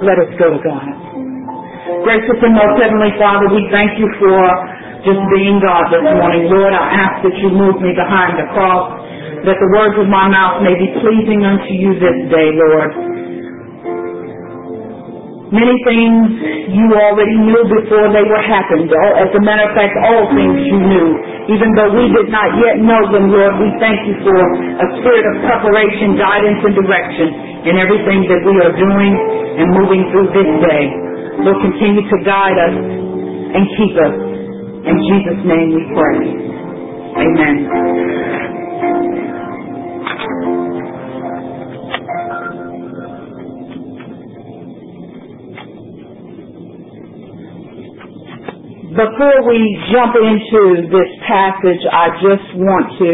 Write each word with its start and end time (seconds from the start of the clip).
Let 0.00 0.16
us 0.16 0.32
go 0.40 0.56
God. 0.64 0.88
Gracious 2.04 2.40
and 2.40 2.54
most 2.56 2.76
heavenly 2.80 3.12
Father, 3.20 3.52
we 3.52 3.68
thank 3.68 3.98
you 4.00 4.08
for 4.16 4.40
just 5.04 5.20
being 5.36 5.60
God 5.60 5.92
this 5.92 6.04
morning. 6.16 6.48
Lord, 6.48 6.72
I 6.72 6.86
ask 6.96 7.16
that 7.24 7.36
you 7.40 7.52
move 7.52 7.76
me 7.84 7.92
behind 7.92 8.40
the 8.40 8.48
cross, 8.56 8.96
that 9.44 9.56
the 9.60 9.70
words 9.76 9.96
of 10.00 10.08
my 10.08 10.28
mouth 10.28 10.64
may 10.64 10.76
be 10.76 10.88
pleasing 11.04 11.44
unto 11.44 11.72
you 11.76 11.96
this 12.00 12.18
day, 12.32 12.48
Lord. 12.56 12.90
Many 15.50 15.76
things 15.82 16.70
you 16.70 16.86
already 16.94 17.36
knew 17.42 17.62
before 17.66 18.06
they 18.14 18.22
were 18.22 18.44
happened. 18.44 18.86
As 19.18 19.34
a 19.34 19.42
matter 19.42 19.66
of 19.66 19.74
fact, 19.74 19.92
all 20.06 20.30
things 20.30 20.56
you 20.62 20.78
knew. 20.78 21.08
Even 21.50 21.66
though 21.74 21.90
we 21.90 22.06
did 22.14 22.30
not 22.30 22.46
yet 22.62 22.78
know 22.78 23.02
them, 23.10 23.26
Lord, 23.34 23.58
we 23.58 23.68
thank 23.82 23.98
you 24.06 24.14
for 24.22 24.38
a 24.38 24.86
spirit 25.02 25.24
of 25.34 25.34
preparation, 25.42 26.14
guidance, 26.14 26.62
and 26.62 26.74
direction 26.78 27.28
in 27.66 27.74
everything 27.74 28.22
that 28.30 28.40
we 28.46 28.54
are 28.62 28.70
doing 28.78 29.12
and 29.58 29.66
moving 29.74 30.06
through 30.14 30.30
this 30.30 30.50
day. 30.62 30.84
Lord, 31.42 31.58
continue 31.58 32.06
to 32.06 32.18
guide 32.22 32.54
us 32.54 32.76
and 32.78 33.62
keep 33.74 33.94
us. 33.98 34.14
In 34.94 34.96
Jesus' 35.10 35.42
name 35.42 35.68
we 35.74 35.82
pray. 35.90 36.18
Amen. 37.18 38.39
Before 49.00 49.48
we 49.48 49.80
jump 49.96 50.12
into 50.12 50.92
this 50.92 51.10
passage, 51.24 51.80
I 51.88 52.20
just 52.20 52.48
want 52.60 52.84
to 53.00 53.12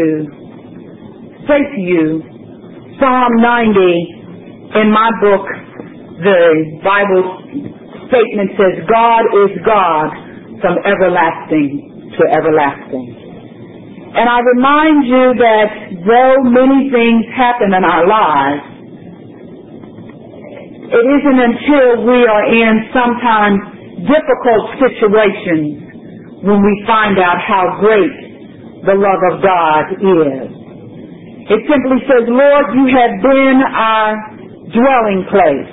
say 1.47 1.63
to 1.63 1.79
you, 1.79 2.19
Psalm 2.99 3.31
90, 3.39 4.83
in 4.83 4.91
my 4.91 5.07
book, 5.23 5.47
the 6.27 6.43
Bible 6.83 7.23
statement 8.11 8.51
says, 8.59 8.83
God 8.83 9.23
is 9.47 9.51
God 9.63 10.11
from 10.59 10.75
everlasting 10.83 12.11
to 12.19 12.23
everlasting. 12.35 14.11
And 14.11 14.27
I 14.27 14.43
remind 14.43 15.07
you 15.07 15.39
that 15.39 15.67
though 16.03 16.35
many 16.51 16.91
things 16.91 17.23
happen 17.31 17.71
in 17.71 17.83
our 17.87 18.03
lives, 18.03 18.63
it 20.83 21.05
isn't 21.15 21.39
until 21.47 22.11
we 22.11 22.27
are 22.27 22.45
in 22.51 22.91
sometimes 22.91 23.76
difficult 24.05 24.65
situations 24.77 26.43
when 26.45 26.59
we 26.61 26.73
find 26.85 27.17
out 27.17 27.41
how 27.41 27.79
great 27.81 28.13
the 28.85 28.93
love 28.93 29.21
of 29.33 29.41
God 29.41 29.83
is. 29.97 30.49
It 31.49 31.61
simply 31.65 31.99
says, 32.05 32.27
Lord, 32.27 32.65
you 32.75 32.85
have 32.93 33.13
been 33.23 33.57
our 33.63 34.11
dwelling 34.69 35.23
place 35.31 35.71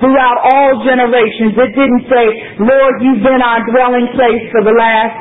throughout 0.00 0.38
all 0.54 0.84
generations. 0.86 1.52
It 1.58 1.72
didn't 1.74 2.04
say, 2.08 2.24
Lord, 2.62 2.94
you've 3.02 3.24
been 3.26 3.42
our 3.42 3.60
dwelling 3.68 4.08
place 4.14 4.44
for 4.54 4.62
the 4.64 4.74
last 4.74 5.16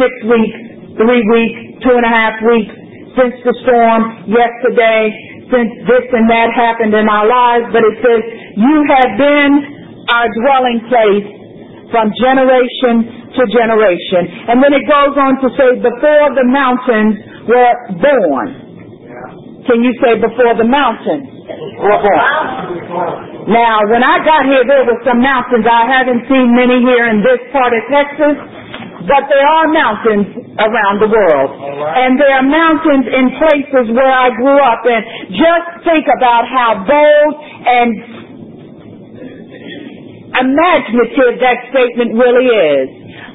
six 0.00 0.12
weeks, 0.26 0.58
three 0.98 1.22
weeks, 1.36 1.60
two 1.84 1.94
and 1.94 2.04
a 2.06 2.12
half 2.12 2.34
weeks, 2.42 2.74
since 3.14 3.34
the 3.44 3.54
storm, 3.66 4.26
yesterday, 4.30 5.12
since 5.52 5.70
this 5.88 6.06
and 6.12 6.28
that 6.30 6.52
happened 6.52 6.94
in 6.94 7.08
our 7.08 7.26
lives, 7.28 7.66
but 7.72 7.82
it 7.84 7.96
says, 8.04 8.20
you 8.56 8.76
have 8.88 9.12
been 9.16 9.52
our 10.10 10.26
dwelling 10.42 10.80
place 10.88 11.26
from 11.92 12.12
generation 12.20 13.32
to 13.32 13.42
generation. 13.48 14.22
And 14.48 14.60
then 14.60 14.72
it 14.76 14.84
goes 14.84 15.16
on 15.16 15.40
to 15.40 15.48
say, 15.56 15.68
before 15.80 16.26
the 16.36 16.46
mountains 16.48 17.16
were 17.48 17.74
born. 17.96 18.48
Can 19.68 19.84
you 19.84 19.92
say 20.00 20.16
before 20.16 20.56
the 20.56 20.64
mountains 20.64 21.28
were 21.80 22.00
born? 22.00 23.48
Now, 23.52 23.80
when 23.88 24.04
I 24.04 24.20
got 24.24 24.44
here, 24.44 24.64
there 24.64 24.84
were 24.84 25.00
some 25.04 25.20
mountains. 25.20 25.64
I 25.64 25.84
haven't 25.88 26.28
seen 26.28 26.52
many 26.52 26.80
here 26.84 27.08
in 27.08 27.24
this 27.24 27.40
part 27.52 27.72
of 27.72 27.80
Texas, 27.88 28.36
but 29.08 29.24
there 29.28 29.44
are 29.44 29.66
mountains 29.72 30.28
around 30.60 31.00
the 31.00 31.08
world. 31.08 31.50
And 31.96 32.20
there 32.20 32.32
are 32.36 32.44
mountains 32.44 33.08
in 33.08 33.24
places 33.40 33.92
where 33.96 34.12
I 34.12 34.28
grew 34.36 34.60
up. 34.60 34.84
And 34.84 35.32
just 35.32 35.68
think 35.88 36.04
about 36.12 36.44
how 36.44 36.84
bold 36.84 37.32
and 37.64 38.17
imaginative 40.40 41.38
that 41.42 41.58
statement 41.70 42.14
really 42.14 42.48
is. 42.48 42.88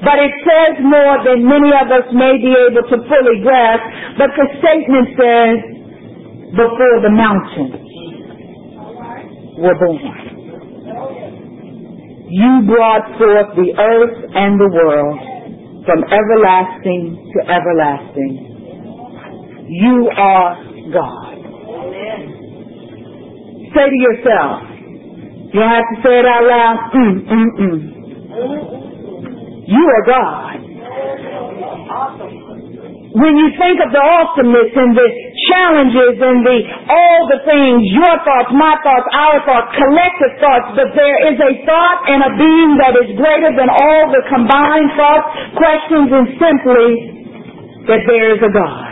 But 0.03 0.19
it 0.19 0.33
says 0.43 0.83
more 0.83 1.23
than 1.23 1.47
many 1.47 1.71
of 1.71 1.87
us 1.91 2.07
may 2.11 2.35
be 2.39 2.51
able 2.51 2.83
to 2.87 2.97
fully 3.07 3.37
grasp. 3.43 3.83
But 4.19 4.31
the 4.35 4.47
statement 4.59 5.07
says, 5.15 5.73
before 6.53 7.01
the 7.01 7.09
mountains 7.09 7.81
were 9.57 9.73
born. 9.73 10.33
You 12.29 12.61
brought 12.65 13.05
forth 13.17 13.55
the 13.55 13.73
earth 13.77 14.17
and 14.33 14.59
the 14.59 14.69
world 14.69 15.19
from 15.85 16.03
everlasting 16.03 17.31
to 17.33 17.39
everlasting. 17.49 18.53
You 19.69 20.09
are 20.15 20.55
God. 20.93 21.35
Say 23.73 23.89
to 23.89 23.97
yourself, 23.97 24.72
you 25.53 25.61
have 25.61 25.85
to 25.85 25.95
say 26.01 26.17
it 26.17 26.25
out 26.25 26.43
loud. 26.49 26.77
Mm, 26.97 27.13
mm, 27.29 27.49
mm. 27.61 27.77
You 29.69 29.83
are 29.85 30.05
God. 30.05 30.59
When 33.13 33.37
you 33.37 33.53
think 33.61 33.77
of 33.77 33.93
the 33.93 34.01
awesomeness 34.01 34.73
and 34.73 34.97
the 34.97 35.09
challenges 35.53 36.17
and 36.17 36.41
the 36.41 36.57
all 36.89 37.29
the 37.29 37.45
things, 37.45 37.85
your 37.93 38.15
thoughts, 38.25 38.49
my 38.57 38.73
thoughts, 38.81 39.05
our 39.13 39.37
thoughts, 39.45 39.69
collective 39.77 40.33
thoughts, 40.41 40.73
but 40.73 40.89
there 40.97 41.29
is 41.29 41.37
a 41.37 41.51
thought 41.69 41.99
and 42.09 42.25
a 42.25 42.31
being 42.41 42.71
that 42.81 42.97
is 43.05 43.13
greater 43.13 43.53
than 43.53 43.69
all 43.69 44.09
the 44.09 44.25
combined 44.33 44.89
thoughts, 44.97 45.29
questions, 45.53 46.09
and 46.09 46.25
simply 46.41 46.89
that 47.85 48.01
there 48.09 48.33
is 48.33 48.41
a 48.41 48.49
God. 48.49 48.89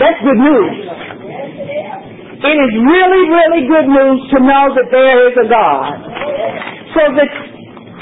That's 0.00 0.20
good 0.24 0.40
news. 0.40 1.11
It 2.42 2.58
is 2.58 2.72
really, 2.74 3.22
really 3.30 3.62
good 3.70 3.86
news 3.86 4.20
to 4.34 4.38
know 4.42 4.74
that 4.74 4.90
there 4.90 5.30
is 5.30 5.34
a 5.38 5.46
God. 5.46 5.94
So 6.90 7.00
the 7.14 7.26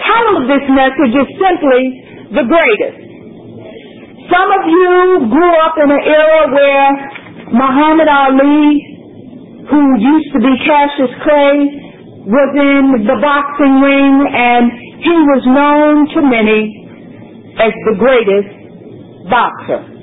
title 0.01 0.37
of 0.41 0.47
this 0.49 0.65
message 0.73 1.13
is 1.13 1.29
simply 1.37 1.83
the 2.33 2.45
greatest. 2.49 2.99
Some 4.33 4.49
of 4.49 4.63
you 4.65 5.29
grew 5.29 5.55
up 5.61 5.77
in 5.77 5.93
an 5.93 6.03
era 6.09 6.43
where 6.57 6.89
Muhammad 7.53 8.09
Ali, 8.09 8.81
who 9.69 9.83
used 10.01 10.33
to 10.33 10.41
be 10.41 10.53
Cassius 10.65 11.13
Clay, 11.21 11.57
was 12.25 12.51
in 12.57 13.05
the 13.05 13.19
boxing 13.21 13.77
ring 13.85 14.25
and 14.25 14.65
he 15.05 15.17
was 15.37 15.43
known 15.53 16.09
to 16.17 16.21
many 16.25 16.81
as 17.61 17.73
the 17.93 17.97
greatest 18.01 19.29
boxer. 19.29 20.00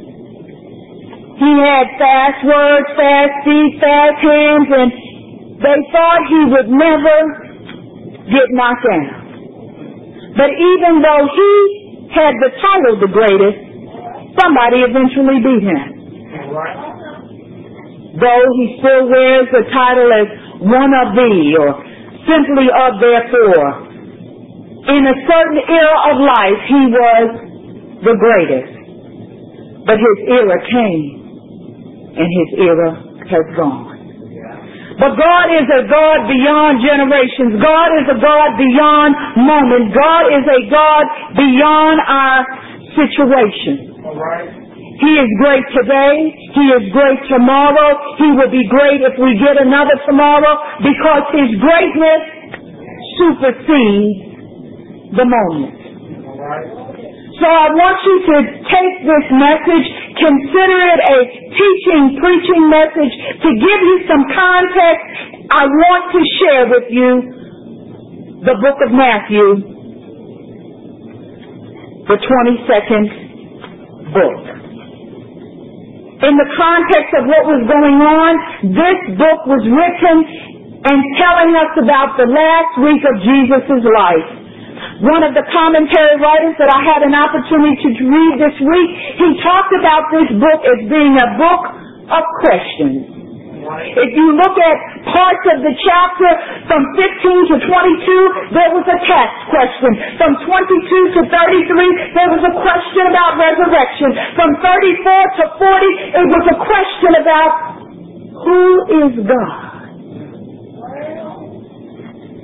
He 1.38 1.54
had 1.62 1.86
fast 2.02 2.42
words, 2.50 2.88
fast 2.98 3.36
feet, 3.46 3.78
fast 3.78 4.18
hands, 4.26 4.70
and 4.74 4.90
they 5.62 5.80
thought 5.94 6.22
he 6.34 6.42
would 6.50 6.70
never 6.74 7.18
get 8.26 8.48
knocked 8.58 8.82
down. 8.82 10.34
But 10.34 10.50
even 10.50 11.02
though 11.06 11.26
he 11.30 12.10
had 12.10 12.34
the 12.42 12.52
title 12.58 12.98
the 13.06 13.14
greatest, 13.14 13.58
somebody 14.42 14.82
eventually 14.82 15.38
beat 15.46 15.62
him. 15.62 15.82
Though 18.18 18.46
he 18.58 18.66
still 18.82 19.06
wears 19.06 19.46
the 19.54 19.66
title 19.70 20.10
as 20.10 20.28
one 20.66 20.90
of 21.06 21.14
the 21.14 21.34
or 21.62 21.70
simply 22.26 22.66
of 22.66 22.98
therefore. 22.98 23.70
In 24.90 25.06
a 25.06 25.18
certain 25.30 25.62
era 25.70 25.98
of 26.10 26.18
life, 26.18 26.60
he 26.66 26.82
was 26.90 27.28
the 28.02 28.16
greatest. 28.18 28.74
But 29.86 29.98
his 30.02 30.18
era 30.34 30.58
came 30.66 31.17
and 32.18 32.28
his 32.28 32.50
era 32.66 32.90
has 33.30 33.46
gone. 33.56 33.98
But 34.98 35.14
God 35.14 35.48
is 35.54 35.70
a 35.70 35.86
God 35.86 36.26
beyond 36.26 36.82
generations. 36.82 37.62
God 37.62 37.90
is 38.02 38.06
a 38.10 38.18
God 38.18 38.58
beyond 38.58 39.14
moment. 39.46 39.94
God 39.94 40.26
is 40.34 40.42
a 40.42 40.62
God 40.74 41.06
beyond 41.38 42.02
our 42.02 42.42
situation. 42.98 43.94
He 44.98 45.14
is 45.22 45.30
great 45.38 45.66
today. 45.78 46.34
He 46.58 46.66
is 46.74 46.90
great 46.90 47.22
tomorrow. 47.30 47.94
He 48.18 48.34
will 48.34 48.50
be 48.50 48.66
great 48.66 49.06
if 49.06 49.14
we 49.22 49.38
get 49.38 49.62
another 49.62 49.94
tomorrow 50.10 50.82
because 50.82 51.24
His 51.38 51.54
greatness 51.62 52.22
supersedes 53.22 55.14
the 55.14 55.26
moment. 55.30 56.87
So 57.38 57.46
I 57.46 57.70
want 57.70 57.98
you 58.02 58.18
to 58.34 58.38
take 58.66 58.96
this 59.06 59.28
message, 59.38 59.86
consider 60.18 60.78
it 60.90 61.00
a 61.06 61.18
teaching, 61.54 62.18
preaching 62.18 62.64
message 62.70 63.14
to 63.46 63.50
give 63.62 63.82
you 63.86 63.98
some 64.10 64.26
context. 64.34 65.06
I 65.54 65.64
want 65.70 66.04
to 66.18 66.22
share 66.42 66.66
with 66.66 66.88
you 66.90 67.12
the 68.42 68.56
book 68.58 68.78
of 68.82 68.92
Matthew, 68.92 69.46
the 72.10 72.18
22nd 72.18 73.06
book. 74.14 74.58
in 76.18 76.34
the 76.34 76.50
context 76.58 77.14
of 77.22 77.30
what 77.30 77.46
was 77.46 77.62
going 77.70 78.00
on, 78.02 78.32
this 78.74 79.00
book 79.22 79.46
was 79.46 79.62
written 79.70 80.18
and 80.90 80.98
telling 81.22 81.54
us 81.54 81.74
about 81.78 82.18
the 82.18 82.26
last 82.26 82.74
week 82.82 83.04
of 83.06 83.16
Jesus' 83.22 83.86
life. 83.86 84.47
One 85.04 85.24
of 85.26 85.34
the 85.38 85.46
commentary 85.54 86.16
writers 86.22 86.56
that 86.58 86.70
I 86.70 86.80
had 86.82 87.02
an 87.06 87.14
opportunity 87.14 87.98
to 87.98 88.04
read 88.08 88.34
this 88.42 88.58
week, 88.62 88.90
he 89.18 89.28
talked 89.44 89.74
about 89.78 90.10
this 90.14 90.30
book 90.38 90.60
as 90.66 90.80
being 90.90 91.16
a 91.18 91.30
book 91.38 91.64
of 92.12 92.24
questions. 92.44 93.18
If 93.68 94.16
you 94.16 94.28
look 94.32 94.56
at 94.56 94.78
parts 95.12 95.44
of 95.52 95.60
the 95.60 95.76
chapter 95.76 96.30
from 96.72 96.82
15 96.96 97.52
to 97.52 97.56
22, 97.68 98.56
there 98.56 98.72
was 98.72 98.88
a 98.88 99.00
tax 99.04 99.28
question. 99.52 99.92
From 100.16 100.40
22 100.40 101.20
to 101.20 101.22
33, 101.28 102.16
there 102.16 102.32
was 102.32 102.44
a 102.48 102.54
question 102.64 103.04
about 103.12 103.36
resurrection. 103.36 104.16
From 104.40 104.56
34 104.64 104.64
to 104.64 105.44
40, 105.60 106.16
it 106.16 106.28
was 106.32 106.46
a 106.48 106.58
question 106.64 107.12
about 107.20 107.52
who 108.40 108.64
is 109.04 109.12
God. 109.28 109.67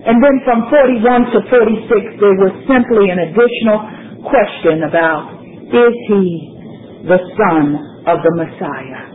And 0.03 0.19
then 0.19 0.35
from 0.43 0.67
41 0.67 1.31
to 1.31 1.39
46, 1.47 2.19
there 2.19 2.37
was 2.43 2.53
simply 2.67 3.07
an 3.07 3.23
additional 3.23 3.79
question 4.27 4.83
about, 4.83 5.39
is 5.71 5.95
he 6.11 6.23
the 7.07 7.19
son 7.39 7.65
of 8.03 8.19
the 8.19 8.33
Messiah? 8.35 9.13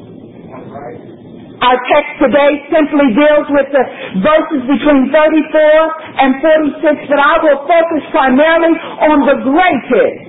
Our 1.58 1.78
text 1.90 2.12
today 2.22 2.52
simply 2.70 3.12
deals 3.18 3.46
with 3.50 3.68
the 3.74 3.84
verses 4.22 4.62
between 4.64 5.10
34 5.12 6.24
and 6.24 6.40
46, 6.40 7.10
but 7.10 7.20
I 7.20 7.34
will 7.42 7.60
focus 7.66 8.02
primarily 8.14 8.72
on 9.04 9.18
the 9.26 9.36
greatest 9.44 10.24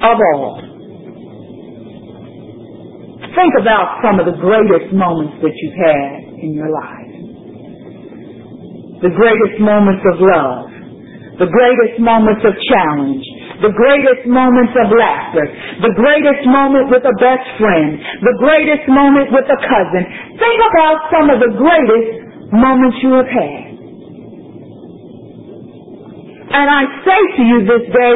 of 0.00 0.16
all. 0.16 0.62
Think 3.36 3.52
about 3.60 4.00
some 4.00 4.20
of 4.20 4.24
the 4.24 4.38
greatest 4.40 4.94
moments 4.94 5.36
that 5.42 5.52
you've 5.52 5.80
had 5.84 6.40
in 6.40 6.54
your 6.54 6.70
life. 6.70 7.05
The 9.02 9.12
greatest 9.12 9.60
moments 9.60 10.04
of 10.08 10.16
love. 10.20 10.72
The 11.36 11.50
greatest 11.52 12.00
moments 12.00 12.42
of 12.48 12.54
challenge 12.70 13.24
the 13.60 13.72
greatest 13.72 14.28
moments 14.28 14.74
of 14.76 14.92
laughter, 14.92 15.46
the 15.80 15.94
greatest 15.96 16.44
moment 16.44 16.92
with 16.92 17.04
a 17.08 17.16
best 17.16 17.46
friend, 17.56 17.96
the 18.20 18.36
greatest 18.36 18.84
moment 18.88 19.32
with 19.32 19.48
a 19.48 19.60
cousin. 19.64 20.02
Think 20.36 20.60
about 20.76 20.96
some 21.08 21.26
of 21.32 21.40
the 21.40 21.52
greatest 21.56 22.52
moments 22.52 22.96
you 23.00 23.12
have 23.16 23.30
had. 23.32 23.64
And 26.46 26.66
I 26.68 26.82
say 27.04 27.20
to 27.36 27.42
you 27.42 27.58
this 27.64 27.84
day, 27.90 28.14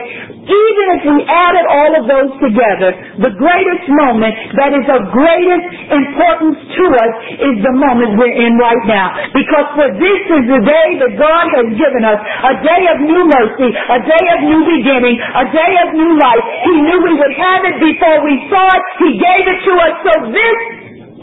even 0.51 0.87
if 0.99 1.03
we 1.07 1.19
added 1.31 1.67
all 1.71 1.93
of 1.95 2.05
those 2.11 2.33
together, 2.43 2.91
the 3.23 3.33
greatest 3.39 3.87
moment 3.87 4.35
that 4.59 4.75
is 4.75 4.87
of 4.91 5.15
greatest 5.15 5.67
importance 5.95 6.59
to 6.59 6.85
us 6.91 7.13
is 7.39 7.55
the 7.63 7.75
moment 7.79 8.19
we're 8.19 8.35
in 8.35 8.59
right 8.59 8.85
now. 8.91 9.15
Because 9.31 9.67
for 9.79 9.89
this 9.95 10.23
is 10.27 10.45
the 10.51 10.63
day 10.67 10.89
that 11.07 11.13
God 11.15 11.47
has 11.55 11.67
given 11.79 12.03
us, 12.03 12.19
a 12.19 12.55
day 12.67 12.83
of 12.91 12.99
new 13.07 13.23
mercy, 13.31 13.71
a 13.71 14.01
day 14.03 14.25
of 14.35 14.39
new 14.43 14.63
beginning, 14.67 15.17
a 15.23 15.47
day 15.55 15.73
of 15.87 15.89
new 15.95 16.13
life. 16.19 16.45
He 16.67 16.75
knew 16.83 16.99
we 16.99 17.15
would 17.15 17.35
have 17.39 17.63
it 17.71 17.77
before 17.79 18.19
we 18.27 18.35
saw 18.51 18.67
it. 18.75 18.83
He 19.07 19.11
gave 19.23 19.45
it 19.47 19.59
to 19.71 19.73
us. 19.87 19.95
So 20.03 20.13
this, 20.35 20.59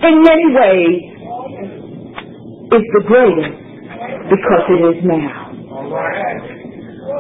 in 0.07 0.15
many 0.23 0.47
ways, 0.55 0.95
is 2.79 2.85
the 2.95 3.03
greatest 3.07 3.55
because 4.31 4.63
it 4.71 4.81
is 4.95 4.99
now. 5.03 6.56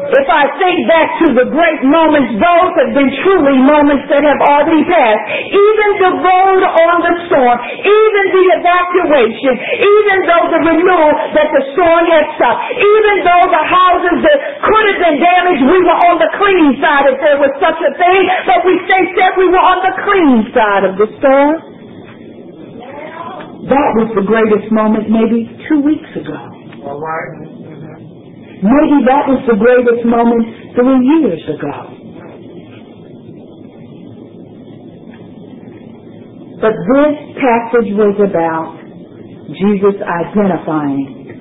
If 0.07 0.27
I 0.31 0.47
think 0.55 0.77
back 0.87 1.09
to 1.19 1.27
the 1.35 1.47
great 1.51 1.81
moments, 1.83 2.39
those 2.39 2.71
have 2.79 2.91
been 2.95 3.11
truly 3.27 3.59
moments 3.59 4.07
that 4.07 4.23
have 4.23 4.39
already 4.39 4.87
passed. 4.87 5.23
Even 5.51 5.89
the 5.99 6.11
road 6.23 6.61
on 6.63 6.95
the 7.03 7.13
storm, 7.27 7.57
even 7.83 8.23
the 8.31 8.45
evacuation, 8.55 9.53
even 9.83 10.17
though 10.23 10.45
the 10.47 10.61
renewal 10.63 11.11
that 11.35 11.49
the 11.51 11.63
storm 11.75 12.03
had 12.07 12.25
stopped, 12.39 12.61
even 12.71 13.15
though 13.27 13.45
the 13.51 13.65
houses 13.67 14.17
that 14.23 14.37
could 14.63 14.85
have 14.95 14.99
been 15.11 15.17
damaged, 15.19 15.63
we 15.67 15.79
were 15.83 15.99
on 16.07 16.15
the 16.23 16.31
clean 16.39 16.79
side 16.79 17.11
if 17.11 17.17
there 17.19 17.39
was 17.43 17.51
such 17.59 17.79
a 17.83 17.91
thing, 17.99 18.21
but 18.47 18.63
we 18.63 18.79
said 18.87 19.11
we 19.35 19.51
were 19.51 19.59
on 19.59 19.79
the 19.83 19.95
clean 20.07 20.39
side 20.55 20.83
of 20.87 20.93
the 20.95 21.07
storm. 21.19 21.55
That 23.67 23.89
was 23.99 24.09
the 24.15 24.23
greatest 24.23 24.71
moment 24.71 25.11
maybe 25.11 25.51
two 25.67 25.83
weeks 25.83 26.07
ago. 26.15 26.39
All 26.87 26.99
right. 27.03 27.56
Maybe 28.63 29.05
that 29.05 29.29
was 29.29 29.41
the 29.45 29.57
greatest 29.57 30.05
moment 30.05 30.45
three 30.73 31.01
years 31.05 31.43
ago. 31.45 31.77
But 36.61 36.73
this 36.73 37.15
passage 37.37 37.93
was 37.93 38.17
about 38.17 38.81
Jesus 39.53 40.01
identifying 40.01 41.37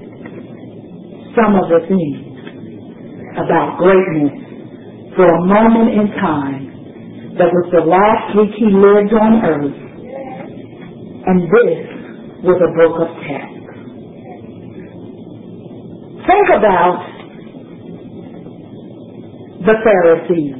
some 1.37 1.57
of 1.57 1.67
the 1.73 1.81
things 1.89 2.37
about 3.41 3.79
greatness 3.79 4.37
for 5.17 5.25
a 5.25 5.41
moment 5.47 5.89
in 5.97 6.07
time 6.21 6.65
that 7.39 7.49
was 7.49 7.69
the 7.73 7.85
last 7.85 8.37
week 8.37 8.53
he 8.61 8.69
lived 8.69 9.13
on 9.17 9.33
earth. 9.45 9.79
And 11.27 11.43
this 11.49 12.45
was 12.45 12.61
a 12.61 12.71
book 12.77 13.01
of 13.01 13.09
text. 13.25 13.56
Think 16.27 16.47
about 16.59 16.97
the 19.67 19.77
Pharisees. 19.83 20.57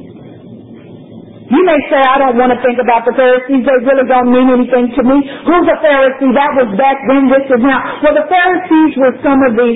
You 1.47 1.63
may 1.63 1.79
say, 1.87 1.95
I 1.95 2.19
don't 2.19 2.35
want 2.35 2.51
to 2.51 2.59
think 2.59 2.75
about 2.75 3.07
the 3.07 3.15
Pharisees. 3.15 3.63
They 3.63 3.79
really 3.87 4.03
don't 4.07 4.31
mean 4.35 4.51
anything 4.51 4.91
to 4.99 5.01
me. 5.03 5.23
Who's 5.47 5.67
a 5.71 5.79
Pharisee? 5.79 6.35
That 6.35 6.51
was 6.59 6.75
back 6.75 6.99
then, 7.07 7.31
this 7.31 7.47
is 7.47 7.63
now. 7.63 8.03
Well, 8.03 8.15
the 8.19 8.27
Pharisees 8.27 8.91
were 8.99 9.15
some 9.23 9.39
of 9.47 9.55
the 9.55 9.71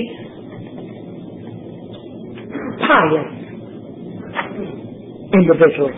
pious 2.84 3.28
individuals. 5.32 5.96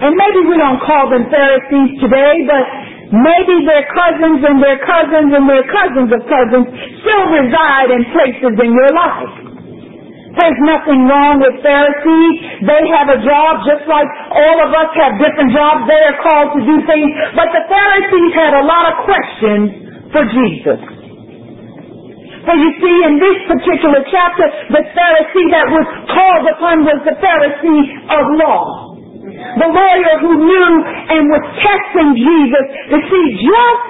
And 0.00 0.14
maybe 0.14 0.40
we 0.46 0.56
don't 0.56 0.80
call 0.86 1.10
them 1.10 1.26
Pharisees 1.26 1.90
today, 1.98 2.34
but 2.46 2.64
Maybe 3.10 3.66
their 3.66 3.82
cousins 3.90 4.38
and 4.46 4.62
their 4.62 4.78
cousins 4.86 5.34
and 5.34 5.44
their 5.50 5.66
cousins 5.66 6.10
of 6.14 6.22
cousins 6.30 6.66
still 7.02 7.24
reside 7.34 7.90
in 7.90 8.06
places 8.14 8.54
in 8.54 8.70
your 8.70 8.92
life. 8.94 9.34
There's 10.30 10.62
nothing 10.62 11.10
wrong 11.10 11.42
with 11.42 11.58
Pharisees. 11.58 12.34
They 12.62 12.82
have 12.94 13.10
a 13.10 13.18
job 13.18 13.66
just 13.66 13.82
like 13.90 14.06
all 14.30 14.62
of 14.62 14.70
us 14.70 14.90
have 14.94 15.18
different 15.18 15.50
jobs. 15.50 15.90
They 15.90 16.02
are 16.06 16.18
called 16.22 16.54
to 16.54 16.60
do 16.62 16.76
things. 16.86 17.10
But 17.34 17.50
the 17.50 17.66
Pharisees 17.66 18.30
had 18.38 18.54
a 18.54 18.62
lot 18.62 18.94
of 18.94 18.94
questions 19.02 19.66
for 20.14 20.22
Jesus. 20.30 20.80
For 22.46 22.54
you 22.54 22.70
see, 22.78 22.96
in 23.10 23.18
this 23.18 23.38
particular 23.50 24.06
chapter, 24.06 24.46
the 24.70 24.86
Pharisee 24.94 25.48
that 25.50 25.66
was 25.66 25.86
called 26.14 26.46
upon 26.46 26.86
was 26.86 27.02
the 27.02 27.18
Pharisee 27.18 27.82
of 28.06 28.22
law 28.38 28.89
the 29.58 29.68
lawyer 29.70 30.14
who 30.20 30.32
knew 30.44 30.70
and 31.10 31.22
was 31.30 31.44
testing 31.60 32.10
Jesus 32.16 32.66
to 32.92 32.96
see 33.08 33.26
just 33.40 33.84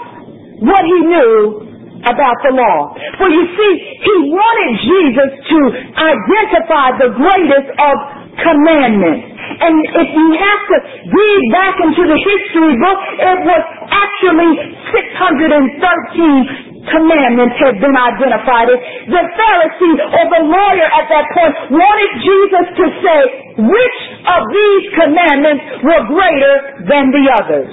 what 0.64 0.84
he 0.84 0.98
knew 1.08 1.70
about 2.04 2.36
the 2.44 2.52
law. 2.56 2.96
For 3.20 3.28
you 3.28 3.44
see, 3.52 3.72
he 4.00 4.14
wanted 4.32 4.72
Jesus 4.80 5.30
to 5.52 5.58
identify 6.00 6.86
the 6.96 7.10
greatest 7.12 7.68
of 7.76 7.94
commandments. 8.40 9.36
And 9.60 9.74
if 10.00 10.08
you 10.08 10.28
have 10.40 10.62
to 10.72 10.76
read 11.12 11.42
back 11.52 11.76
into 11.84 12.02
the 12.08 12.16
history 12.16 12.74
book, 12.80 13.00
it 13.20 13.40
was 13.44 13.62
actually 13.92 14.52
613 14.96 16.69
commandments 16.88 17.56
had 17.60 17.76
been 17.76 17.92
identified. 17.92 18.72
The 19.08 19.24
Pharisee 19.36 19.96
or 20.00 20.24
the 20.32 20.42
lawyer 20.48 20.88
at 20.88 21.06
that 21.12 21.26
point 21.36 21.52
wanted 21.76 22.10
Jesus 22.24 22.66
to 22.80 22.86
say 23.04 23.20
which 23.60 23.98
of 24.24 24.40
these 24.48 24.84
commandments 24.96 25.64
were 25.84 26.02
greater 26.08 26.54
than 26.88 27.04
the 27.12 27.24
others. 27.36 27.68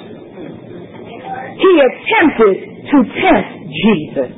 He 1.55 1.73
attempted 1.79 2.55
to 2.91 2.97
test 3.15 3.49
Jesus 3.71 4.29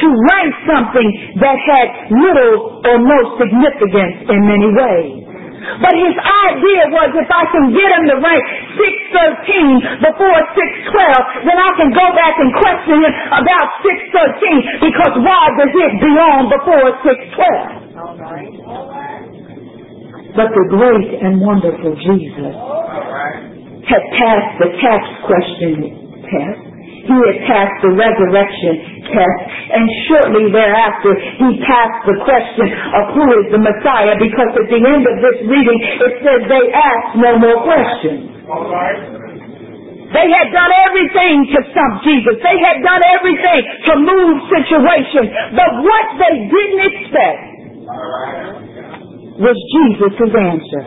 to 0.00 0.06
rank 0.06 0.50
something 0.64 1.08
that 1.44 1.58
had 1.60 1.88
little 2.14 2.80
or 2.88 2.96
no 2.98 3.18
significance 3.36 4.24
in 4.32 4.40
many 4.48 4.68
ways. 4.72 5.19
But 5.60 5.92
his 5.92 6.16
idea 6.16 6.88
was 6.88 7.12
if 7.20 7.28
I 7.28 7.44
can 7.52 7.68
get 7.76 7.84
him 7.84 8.08
to 8.08 8.16
rank 8.16 8.44
613 8.80 10.08
before 10.08 10.40
612, 10.56 11.44
then 11.44 11.58
I 11.60 11.70
can 11.76 11.92
go 11.92 12.06
back 12.16 12.32
and 12.40 12.48
question 12.56 12.96
him 13.04 13.12
about 13.28 13.68
613 13.84 14.88
because 14.88 15.20
why 15.20 15.44
does 15.60 15.68
it 15.68 15.92
belong 16.00 16.48
before 16.48 16.96
612? 17.04 17.92
But 20.32 20.48
the 20.48 20.64
great 20.72 21.12
and 21.20 21.44
wonderful 21.44 21.92
Jesus 22.08 22.56
had 23.84 24.02
passed 24.16 24.64
the 24.64 24.70
tax 24.80 25.02
question 25.28 26.24
test. 26.24 26.69
He 27.10 27.18
had 27.26 27.38
passed 27.50 27.78
the 27.82 27.90
resurrection 27.90 29.02
test, 29.10 29.42
and 29.74 29.82
shortly 30.06 30.46
thereafter 30.54 31.10
he 31.42 31.58
passed 31.66 32.06
the 32.06 32.22
question 32.22 32.70
of 32.70 33.02
who 33.18 33.26
is 33.42 33.50
the 33.50 33.58
Messiah 33.58 34.14
because 34.14 34.54
at 34.54 34.68
the 34.70 34.78
end 34.78 35.02
of 35.02 35.16
this 35.18 35.38
reading 35.50 35.78
it 36.06 36.22
says 36.22 36.40
they 36.46 36.64
asked 36.70 37.18
no 37.18 37.34
more 37.34 37.66
questions. 37.66 38.30
They 40.10 40.26
had 40.26 40.48
done 40.54 40.72
everything 40.90 41.50
to 41.54 41.58
stump 41.70 42.02
Jesus. 42.02 42.34
They 42.42 42.58
had 42.62 42.82
done 42.82 43.02
everything 43.14 43.60
to 43.90 43.92
move 44.06 44.36
situations. 44.50 45.30
But 45.54 45.70
what 45.82 46.06
they 46.18 46.34
didn't 46.50 46.82
expect 46.94 47.42
was 49.38 49.54
Jesus' 49.54 50.30
answer. 50.30 50.82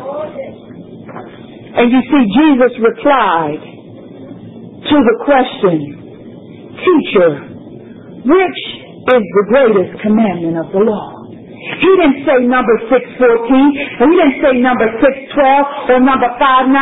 And 1.84 1.92
you 1.92 2.01
see, 2.03 2.24
Jesus 2.36 2.74
replied 2.80 3.63
to 4.92 4.98
the 5.00 5.15
question, 5.24 6.03
Teacher, 6.84 7.30
which 8.28 8.62
is 9.16 9.24
the 9.24 9.46
greatest 9.50 9.94
commandment 10.04 10.60
of 10.60 10.68
the 10.75 10.84
law? 10.84 11.24
He 11.80 11.92
didn't 11.96 12.28
say 12.28 12.44
number 12.44 12.75
614, 12.92 13.00
and 13.24 14.06
he 14.12 14.16
didn't 14.20 14.40
say 14.44 14.54
number 14.60 14.88
612 15.00 15.96
or 15.96 16.00
number 16.04 16.28
599. 16.36 16.75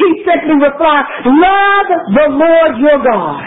He 0.00 0.08
simply 0.24 0.56
replied, 0.56 1.04
Love 1.28 1.88
the 2.16 2.28
Lord 2.32 2.72
your 2.80 3.00
God 3.04 3.44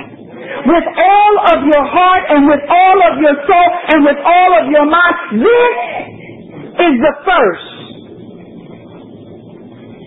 with 0.70 0.88
all 0.94 1.34
of 1.54 1.60
your 1.66 1.86
heart 1.90 2.24
and 2.30 2.46
with 2.46 2.62
all 2.70 2.98
of 3.10 3.14
your 3.22 3.38
soul 3.50 3.70
and 3.94 4.00
with 4.06 4.20
all 4.22 4.52
of 4.62 4.66
your 4.70 4.86
mind. 4.86 5.16
This 5.42 5.78
is 6.86 6.94
the 7.02 7.16
first 7.26 7.70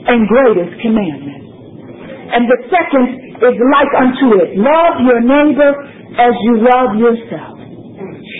and 0.09 0.29
greatest 0.29 0.81
commandment. 0.83 1.43
And 2.33 2.49
the 2.49 2.59
second 2.71 3.32
is 3.43 3.57
like 3.75 3.93
unto 3.99 4.27
it. 4.39 4.55
Love 4.55 5.03
your 5.03 5.21
neighbor 5.23 5.71
as 6.19 6.35
you 6.47 6.63
love 6.63 6.95
yourself. 6.95 7.59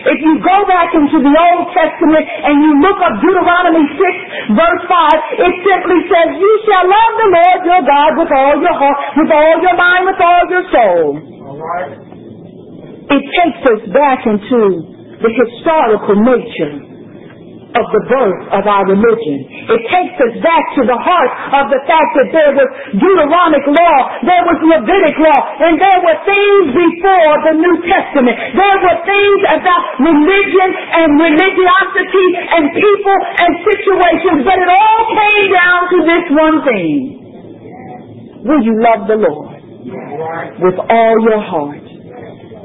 If 0.03 0.19
you 0.19 0.35
go 0.43 0.57
back 0.67 0.95
into 0.95 1.19
the 1.23 1.31
Old 1.31 1.67
Testament 1.75 2.27
and 2.27 2.55
you 2.59 2.73
look 2.83 2.99
up 3.03 3.19
Deuteronomy 3.23 3.87
6 3.87 4.55
verse 4.55 4.83
5, 4.87 5.47
it 5.47 5.55
simply 5.63 6.01
says, 6.11 6.29
you 6.39 6.53
shall 6.67 6.87
love 6.87 7.13
the 7.19 7.29
Lord 7.35 7.61
your 7.67 7.83
God 7.87 8.11
with 8.19 8.31
all 8.31 8.57
your 8.63 8.77
heart, 8.79 8.99
with 9.15 9.31
all 9.31 9.57
your 9.63 9.77
mind, 9.79 10.03
with 10.07 10.21
all 10.23 10.45
your 10.51 10.65
soul. 10.71 11.07
It 13.11 13.23
takes 13.27 13.63
us 13.63 13.83
back 13.95 14.27
into 14.27 14.63
the 15.23 15.31
historical 15.31 16.19
nature 16.19 16.92
of 17.73 17.85
the 17.89 18.03
birth 18.09 18.43
of 18.53 18.63
our 18.69 18.85
religion. 18.85 19.49
It 19.73 19.83
takes 19.89 20.17
us 20.21 20.35
back 20.45 20.65
to 20.77 20.83
the 20.85 20.99
heart 20.99 21.33
of 21.57 21.65
the 21.73 21.81
fact 21.89 22.11
that 22.21 22.29
there 22.33 22.53
was 22.53 22.69
Deuteronomic 23.01 23.65
law, 23.73 23.97
there 24.29 24.45
was 24.45 24.59
Levitic 24.61 25.17
law, 25.17 25.41
and 25.65 25.81
there 25.81 26.01
were 26.05 26.19
things 26.29 26.65
before 26.77 27.33
the 27.49 27.55
New 27.57 27.77
Testament. 27.89 28.37
There 28.53 28.79
were 28.85 28.99
things 29.09 29.41
about 29.57 29.83
religion 30.05 30.69
and 31.01 31.09
religiosity 31.17 32.29
and 32.61 32.63
people 32.77 33.19
and 33.41 33.53
situations, 33.65 34.39
but 34.45 34.57
it 34.61 34.69
all 34.69 35.03
came 35.17 35.47
down 35.49 35.81
to 35.93 35.99
this 36.05 36.25
one 36.37 36.57
thing. 36.69 37.23
Will 38.45 38.63
you 38.67 38.75
love 38.83 39.07
the 39.09 39.17
Lord 39.17 39.63
with 40.61 40.77
all 40.77 41.15
your 41.25 41.41
heart 41.41 41.87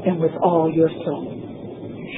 and 0.04 0.20
with 0.20 0.34
all 0.42 0.68
your 0.74 0.90
soul? 1.06 1.37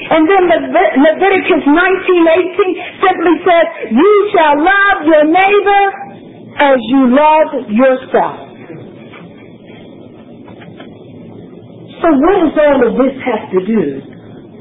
And 0.09 0.29
then 0.29 0.49
Leviticus 0.49 1.65
19:18 1.67 2.73
simply 3.05 3.35
says, 3.45 3.67
"You 3.91 4.31
shall 4.33 4.57
love 4.63 5.07
your 5.07 5.25
neighbor 5.25 5.85
as 6.59 6.79
you 6.89 7.07
love 7.09 7.71
yourself." 7.71 8.49
So 12.01 12.09
what 12.09 12.37
does 12.41 12.59
all 12.59 12.89
of 12.89 12.97
this 12.97 13.23
have 13.25 13.51
to 13.51 13.67
do 13.67 14.03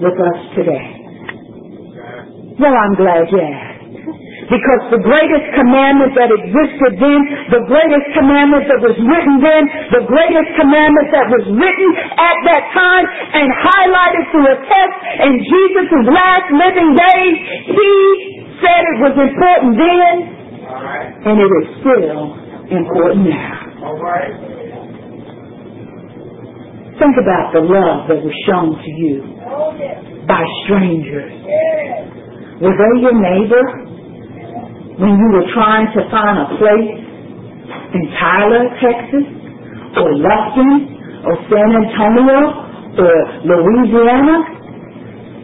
with 0.02 0.20
us 0.20 0.40
today? 0.56 0.96
Well, 2.60 2.76
I'm 2.76 2.96
glad 2.96 3.32
you 3.32 3.40
asked. 3.40 3.69
Because 4.50 4.82
the 4.90 4.98
greatest 5.06 5.46
commandment 5.54 6.18
that 6.18 6.34
existed 6.34 6.98
then, 6.98 7.20
the 7.54 7.62
greatest 7.70 8.08
commandment 8.18 8.66
that 8.66 8.82
was 8.82 8.98
written 8.98 9.38
then, 9.46 9.64
the 9.94 10.04
greatest 10.10 10.50
commandment 10.58 11.14
that 11.14 11.30
was 11.30 11.46
written 11.54 11.90
at 12.18 12.38
that 12.50 12.64
time 12.74 13.06
and 13.06 13.46
highlighted 13.46 14.24
through 14.34 14.50
a 14.50 14.58
text 14.66 15.00
in 15.22 15.34
Jesus' 15.38 16.02
last 16.10 16.50
living 16.50 16.98
days, 16.98 17.36
he 17.78 17.94
said 18.58 18.82
it 18.90 18.98
was 19.06 19.16
important 19.22 19.78
then, 19.78 20.16
and 21.30 21.36
it 21.38 21.52
is 21.62 21.68
still 21.86 22.34
important 22.74 23.30
now. 23.30 23.70
Think 26.98 27.16
about 27.22 27.54
the 27.54 27.62
love 27.62 28.10
that 28.10 28.20
was 28.20 28.36
shown 28.50 28.76
to 28.76 28.92
you 28.98 29.24
by 30.26 30.42
strangers. 30.66 31.32
Were 32.60 32.76
they 32.76 32.94
your 33.00 33.14
neighbor? 33.14 33.89
When 35.00 35.16
you 35.16 35.28
were 35.32 35.48
trying 35.56 35.88
to 35.96 36.02
find 36.12 36.36
a 36.44 36.48
place 36.60 36.92
in 37.96 38.04
Tyler, 38.20 38.64
Texas, 38.84 39.26
or 39.96 40.10
Lufkin, 40.20 40.72
or 41.26 41.36
San 41.48 41.70
Antonio, 41.72 42.40
or 43.00 43.16
Louisiana, 43.48 44.60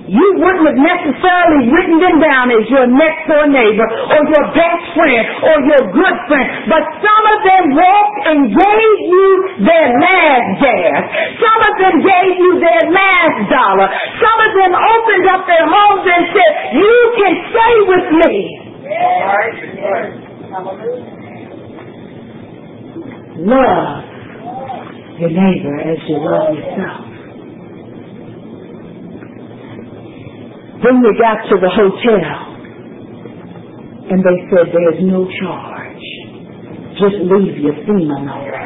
you 0.05 0.27
wouldn't 0.37 0.69
have 0.69 0.77
necessarily 0.77 1.65
written 1.73 1.97
them 1.97 2.21
down 2.21 2.53
as 2.53 2.61
your 2.69 2.85
next 2.85 3.25
door 3.25 3.49
neighbor 3.49 3.87
or 3.89 4.21
your 4.29 4.45
best 4.53 4.83
friend 4.93 5.23
or 5.49 5.57
your 5.65 5.83
good 5.97 6.17
friend, 6.29 6.45
but 6.69 6.83
some 7.01 7.23
of 7.25 7.39
them 7.41 7.63
walked 7.73 8.19
and 8.29 8.39
gave 8.53 8.95
you 9.01 9.27
their 9.65 9.87
last 9.97 10.49
gas. 10.61 11.01
Some 11.41 11.59
of 11.65 11.73
them 11.81 11.95
gave 12.05 12.31
you 12.37 12.51
their 12.61 12.83
last 12.93 13.37
dollar. 13.49 13.87
Some 14.21 14.39
of 14.45 14.51
them 14.53 14.73
opened 14.77 15.25
up 15.33 15.41
their 15.49 15.65
homes 15.65 16.05
and 16.05 16.23
said, 16.37 16.51
you 16.77 16.97
can 17.17 17.33
stay 17.49 17.75
with 17.89 18.07
me. 18.29 18.64
Love 23.37 24.05
your 25.19 25.29
neighbor 25.31 25.79
as 25.81 25.99
you 26.09 26.17
love 26.19 26.55
yourself. 26.55 27.05
Then 30.83 31.01
we 31.01 31.17
got 31.19 31.37
to 31.49 31.57
the 31.61 31.69
hotel 31.69 32.55
and 33.93 34.23
they 34.23 34.37
said 34.51 34.67
there's 34.73 35.03
no 35.03 35.27
charge. 35.41 36.03
Just 36.99 37.17
leave 37.25 37.57
your 37.59 37.73
FEMA 37.85 38.25
number. 38.25 38.57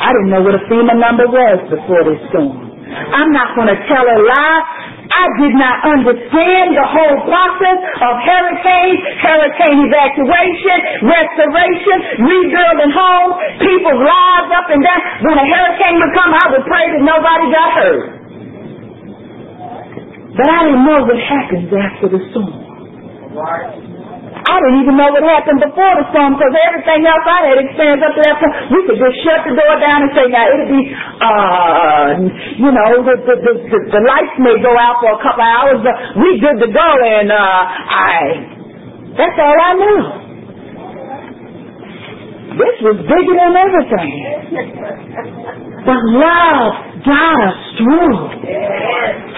I 0.00 0.08
didn't 0.12 0.30
know 0.30 0.42
what 0.42 0.54
a 0.56 0.64
FEMA 0.70 0.96
number 1.00 1.26
was 1.28 1.60
before 1.70 2.04
this 2.04 2.20
storm. 2.30 2.72
I'm 2.90 3.32
not 3.32 3.56
going 3.56 3.68
to 3.68 3.78
tell 3.88 4.04
a 4.04 4.18
lie. 4.26 4.79
I 5.10 5.26
did 5.42 5.54
not 5.58 5.76
understand 5.90 6.66
the 6.78 6.86
whole 6.86 7.18
process 7.26 7.78
of 7.98 8.14
hurricanes, 8.22 9.00
hurricane 9.20 9.78
evacuation, 9.90 10.78
restoration, 11.02 11.98
rebuilding 12.30 12.92
homes, 12.94 13.34
people's 13.58 14.00
lives 14.06 14.50
up 14.54 14.70
and 14.70 14.82
down. 14.86 15.00
When 15.26 15.34
a 15.34 15.46
hurricane 15.50 15.96
would 15.98 16.14
come, 16.14 16.30
I 16.30 16.46
would 16.54 16.64
pray 16.70 16.84
that 16.94 17.02
nobody 17.02 17.46
got 17.50 17.70
hurt. 17.74 18.02
But 20.38 20.46
I 20.46 20.58
didn't 20.70 20.86
know 20.86 21.02
what 21.02 21.18
happens 21.18 21.68
after 21.74 22.06
the 22.06 22.20
storm. 22.30 23.89
I 24.50 24.58
didn't 24.58 24.82
even 24.82 24.98
know 24.98 25.14
what 25.14 25.22
happened 25.22 25.62
before 25.62 25.94
the 25.94 26.10
storm 26.10 26.34
because 26.34 26.50
everything 26.66 27.06
else 27.06 27.22
I 27.22 27.54
had 27.54 27.58
experienced 27.62 28.02
up 28.02 28.18
to 28.18 28.22
that 28.26 28.34
point, 28.42 28.54
we 28.74 28.82
could 28.90 28.98
just 28.98 29.16
shut 29.22 29.46
the 29.46 29.54
door 29.54 29.78
down 29.78 30.02
and 30.06 30.10
say, 30.18 30.26
now 30.26 30.42
it'll 30.50 30.66
be, 30.74 30.82
uh, 31.22 32.18
you 32.58 32.70
know, 32.74 32.86
the, 33.06 33.14
the, 33.30 33.34
the, 33.46 33.52
the, 33.70 33.78
the 33.94 34.02
lights 34.02 34.34
may 34.42 34.58
go 34.58 34.74
out 34.74 34.98
for 34.98 35.14
a 35.14 35.20
couple 35.22 35.46
of 35.46 35.50
hours, 35.54 35.78
but 35.86 35.94
we 36.18 36.42
good 36.42 36.58
to 36.58 36.66
go 36.74 36.88
and, 37.06 37.30
uh, 37.30 37.38
I, 37.38 38.18
that's 39.14 39.38
all 39.38 39.54
I 39.54 39.72
knew. 39.78 40.02
This 42.58 42.74
was 42.82 42.98
bigger 43.06 43.34
than 43.38 43.54
everything. 43.54 45.69
But 45.86 46.00
love 46.12 46.72
got 47.04 47.36
us 47.48 47.58
through. 47.80 48.20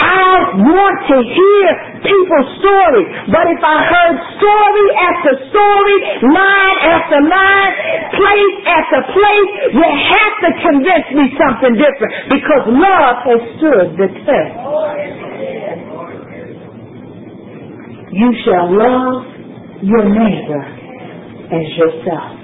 I 0.03 0.59
want 0.59 0.97
to 1.07 1.17
hear 1.23 1.69
people's 2.03 2.51
stories, 2.59 3.09
but 3.31 3.47
if 3.47 3.63
I 3.63 3.77
heard 3.87 4.17
story 4.43 4.87
after 4.99 5.33
story, 5.55 5.97
line 6.35 6.79
after 6.83 7.19
line, 7.23 7.73
place 8.19 8.57
after 8.67 9.01
place, 9.15 9.51
you 9.71 9.87
have 9.87 10.35
to 10.43 10.51
convince 10.67 11.09
me 11.15 11.25
something 11.39 11.75
different 11.79 12.13
because 12.35 12.63
love 12.75 13.17
has 13.23 13.41
stood 13.57 13.87
the 14.03 14.09
test. 14.27 14.55
You 18.13 18.29
shall 18.45 18.67
love 18.67 19.25
your 19.83 20.05
neighbor 20.11 20.63
as 21.55 21.67
yourself. 21.79 22.42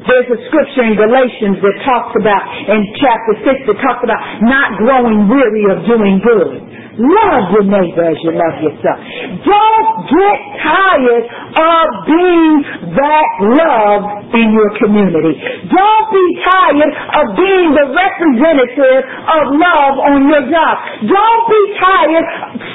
There's 0.00 0.32
a 0.32 0.40
scripture 0.48 0.84
in 0.88 0.96
Galatians 0.96 1.60
that 1.60 1.76
talks 1.84 2.16
about, 2.16 2.44
in 2.72 2.80
chapter 3.04 3.32
6, 3.44 3.68
that 3.68 3.78
talks 3.84 4.00
about 4.00 4.20
not 4.48 4.80
growing 4.80 5.28
weary 5.28 5.64
of 5.68 5.84
doing 5.84 6.24
good. 6.24 6.56
Love 7.00 7.44
your 7.56 7.64
neighbor 7.64 8.04
as 8.04 8.18
you 8.20 8.36
love 8.36 8.56
yourself. 8.60 8.98
Don't 9.40 9.88
get 10.04 10.38
tired 10.60 11.24
of 11.56 11.84
being 12.04 12.54
that 12.92 13.30
love 13.56 14.02
in 14.36 14.52
your 14.52 14.70
community. 14.76 15.32
Don't 15.64 16.08
be 16.12 16.26
tired 16.44 16.92
of 16.92 17.24
being 17.40 17.68
the 17.72 17.86
representative 17.88 19.00
of 19.32 19.42
love 19.56 19.94
on 20.12 20.28
your 20.28 20.44
job. 20.52 20.74
Don't 21.08 21.44
be 21.48 21.62
tired 21.80 22.26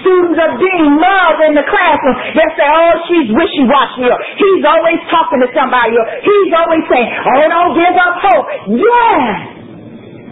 students 0.01 0.37
of 0.41 0.51
being 0.57 0.85
love 0.97 1.37
in 1.45 1.53
the 1.57 1.65
classroom, 1.65 2.17
they 2.33 2.49
say, 2.57 2.65
oh, 2.65 2.93
she's 3.09 3.29
wishy-washy, 3.29 4.05
or 4.05 4.19
he's 4.37 4.63
always 4.65 4.99
talking 5.09 5.41
to 5.41 5.49
somebody, 5.53 5.93
or 5.97 6.05
he's 6.21 6.51
always 6.53 6.83
saying, 6.89 7.09
oh, 7.09 7.45
don't 7.49 7.73
give 7.73 7.95
up 7.97 8.15
hope. 8.21 8.47
Yes! 8.73 9.37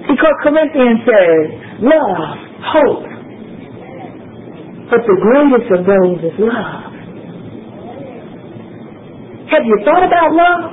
Because 0.09 0.35
Corinthians 0.45 1.01
says, 1.05 1.41
love, 1.81 2.37
hope. 2.73 3.12
But 4.93 5.09
the 5.09 5.17
greatest 5.25 5.73
of 5.73 5.81
those 5.89 6.21
is 6.21 6.37
love. 6.37 6.93
Have 9.49 9.65
you 9.65 9.77
thought 9.81 10.05
about 10.05 10.29
love? 10.37 10.69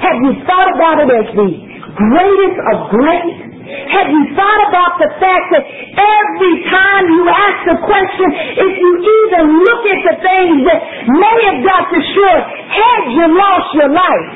Have 0.00 0.16
you 0.24 0.32
thought 0.48 0.70
about 0.72 0.96
it 1.04 1.12
as 1.12 1.28
the 1.36 1.50
greatest 1.92 2.56
of 2.72 2.88
great? 2.88 3.36
Have 3.68 4.08
you 4.08 4.32
thought 4.32 4.62
about 4.72 4.96
the 4.96 5.12
fact 5.20 5.52
that 5.52 5.60
every 5.60 6.56
time 6.72 7.04
you 7.04 7.28
ask 7.28 7.68
a 7.68 7.78
question, 7.84 8.28
if 8.64 8.72
you 8.72 8.90
even 8.96 9.44
look 9.60 9.84
at 9.84 10.00
the 10.00 10.16
things 10.24 10.64
that 10.64 10.80
may 11.20 11.38
have 11.52 11.60
got 11.60 11.84
destroyed, 11.92 12.44
had 12.48 13.12
you 13.12 13.28
lost 13.28 13.76
your 13.76 13.92
life? 13.92 14.32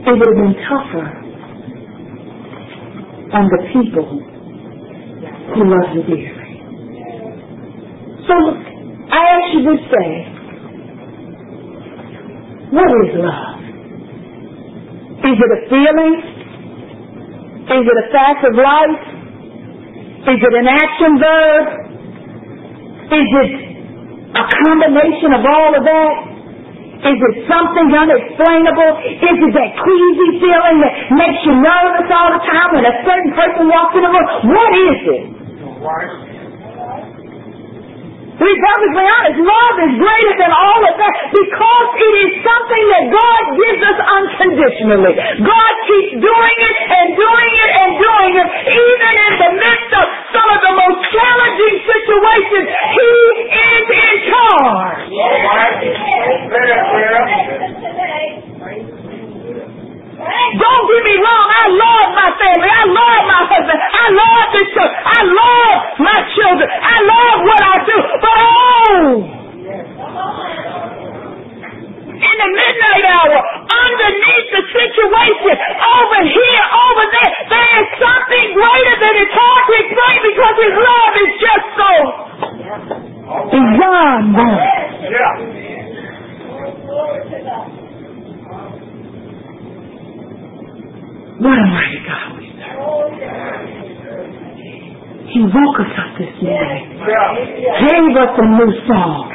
It 0.00 0.16
would 0.16 0.28
have 0.32 0.40
been 0.40 0.56
tougher 0.64 1.23
on 3.34 3.50
the 3.50 3.60
people 3.74 4.06
who 5.54 5.62
love 5.66 5.90
you 5.94 6.02
dearly. 6.06 6.54
So 8.26 8.34
I 9.10 9.22
actually 9.36 9.62
you 9.62 9.76
this 9.76 9.84
day, 9.90 10.12
what 12.70 12.90
is 13.02 13.10
love? 13.18 13.60
Is 15.24 15.36
it 15.40 15.50
a 15.50 15.60
feeling? 15.68 16.14
Is 17.64 17.84
it 17.90 17.98
a 18.04 18.12
fact 18.12 18.44
of 18.46 18.54
life? 18.54 19.02
Is 20.30 20.40
it 20.40 20.54
an 20.54 20.68
action 20.68 21.18
verb? 21.18 21.64
Is 23.12 23.28
it 23.42 23.50
a 24.36 24.44
combination 24.64 25.32
of 25.34 25.44
all 25.44 25.74
of 25.76 25.84
that? 25.84 26.23
Is 27.04 27.18
it 27.20 27.34
something 27.48 27.88
unexplainable? 27.92 28.90
Is 29.04 29.36
it 29.44 29.52
that 29.52 29.70
queasy 29.84 30.28
feeling 30.40 30.76
that 30.80 30.94
makes 31.20 31.40
you 31.44 31.52
nervous 31.60 32.08
all 32.08 32.32
the 32.32 32.42
time 32.48 32.68
when 32.80 32.84
a 32.88 32.94
certain 33.04 33.32
person 33.36 33.68
walks 33.68 33.92
in 33.96 34.02
the 34.02 34.12
room? 34.12 34.26
What 34.48 34.72
is 34.72 35.00
it? 35.20 35.24
We 38.34 38.50
perfectly 38.50 39.06
honest. 39.06 39.38
Love 39.46 39.76
is 39.86 39.92
greater 39.94 40.34
than 40.42 40.50
all 40.50 40.82
of 40.82 40.94
that 40.98 41.14
because 41.30 41.88
it 42.02 42.14
is 42.26 42.32
something 42.42 42.84
that 42.90 43.04
God 43.14 43.42
gives 43.54 43.80
us 43.86 43.98
unconditionally. 44.02 45.14
God 45.38 45.72
keeps 45.86 46.18
doing 46.18 46.56
it 46.66 46.76
and 46.82 47.06
doing 47.14 47.52
it 47.62 47.70
and 47.78 47.90
doing 47.94 48.32
it 48.34 48.48
even 48.74 49.12
in 49.22 49.32
the 49.38 49.50
midst 49.54 49.92
of 49.94 50.06
some 50.34 50.48
of 50.50 50.60
the 50.66 50.74
most 50.74 50.98
challenging 51.14 51.76
situations. 51.86 52.66
He 52.74 53.14
is 53.54 53.86
in 54.02 54.14
charge. 54.26 55.14
Don't 60.24 60.84
get 60.88 61.02
me 61.04 61.14
wrong, 61.20 61.46
I 61.52 61.64
love 61.68 62.08
my 62.16 62.30
family, 62.40 62.70
I 62.70 62.84
love 62.88 63.22
my 63.28 63.42
husband, 63.44 63.76
I 63.76 64.06
love 64.08 64.46
this 64.56 64.68
church, 64.72 64.94
I 65.04 65.20
love 65.20 65.76
my 66.00 66.18
children, 66.32 66.64
I 66.64 66.96
love 67.04 67.36
what 67.44 67.60
I 67.60 67.76
do, 67.84 67.98
but 68.24 68.36
oh! 68.40 69.44
In 72.14 72.36
the 72.40 72.50
midnight 72.56 73.04
hour, 73.04 73.36
underneath 73.68 74.48
the 74.48 74.62
situation, 74.64 75.54
over 75.60 76.20
here, 76.24 76.64
over 76.72 77.04
there, 77.04 77.30
there 77.52 77.70
is 77.84 77.88
something 78.00 78.46
greater 78.56 78.96
than 79.04 79.14
it's 79.20 79.34
hard 79.34 79.62
to 79.68 79.74
explain 79.76 80.18
because 80.24 80.56
His 80.56 80.74
love 80.88 81.12
is 81.20 81.32
just 81.36 81.66
so 81.76 81.92
beyond 83.52 84.24
that. 84.40 84.88
What 91.38 91.58
a 91.58 91.66
mighty 91.66 92.00
God 92.06 92.38
we 92.38 92.46
serve. 92.54 93.74
He 95.34 95.42
woke 95.42 95.78
us 95.82 95.90
up 95.98 96.14
this 96.14 96.30
morning, 96.46 96.94
gave 96.94 98.14
us 98.14 98.32
a 98.38 98.46
new 98.54 98.70
song, 98.86 99.26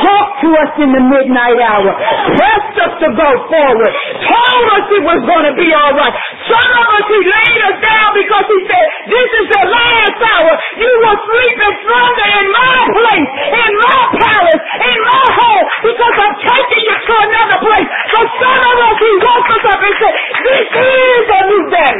talked 0.00 0.36
to 0.40 0.48
us 0.64 0.72
in 0.80 0.88
the 0.96 1.02
midnight 1.12 1.60
hour, 1.60 1.92
pressed 2.40 2.76
us 2.80 2.94
to 3.04 3.08
go 3.20 3.28
forward, 3.52 3.92
told 4.24 4.64
us 4.80 4.84
it 4.96 5.04
was 5.04 5.20
going 5.28 5.44
to 5.52 5.54
be 5.60 5.68
all 5.76 5.92
right. 5.92 6.16
Some 6.50 6.72
of 6.82 6.86
us, 6.98 7.06
He 7.10 7.20
laid 7.22 7.58
us 7.70 7.76
down 7.78 8.08
because 8.18 8.46
He 8.50 8.58
said, 8.66 8.86
this 9.06 9.30
is 9.40 9.46
the 9.54 9.64
last 9.70 10.18
hour. 10.18 10.52
You 10.82 10.90
will 11.06 11.18
sleep 11.30 11.56
in 11.62 11.72
slumber 11.86 12.28
in 12.40 12.46
my 12.50 12.76
place, 12.90 13.30
in 13.54 13.72
my 13.78 14.00
palace, 14.18 14.62
in 14.82 14.98
my 15.06 15.22
home, 15.38 15.66
because 15.86 16.14
I'm 16.20 16.34
taking 16.42 16.82
you 16.90 16.96
to 17.06 17.14
another 17.30 17.58
place. 17.62 17.88
For 18.10 18.24
some 18.42 18.60
of 18.66 18.76
us, 18.90 18.96
He 18.98 19.12
woke 19.22 19.48
us 19.54 19.64
up 19.70 19.80
and 19.80 19.94
said, 20.00 20.14
this 20.42 20.66
is 20.74 21.26
a 21.30 21.40
new 21.46 21.64
day. 21.70 21.96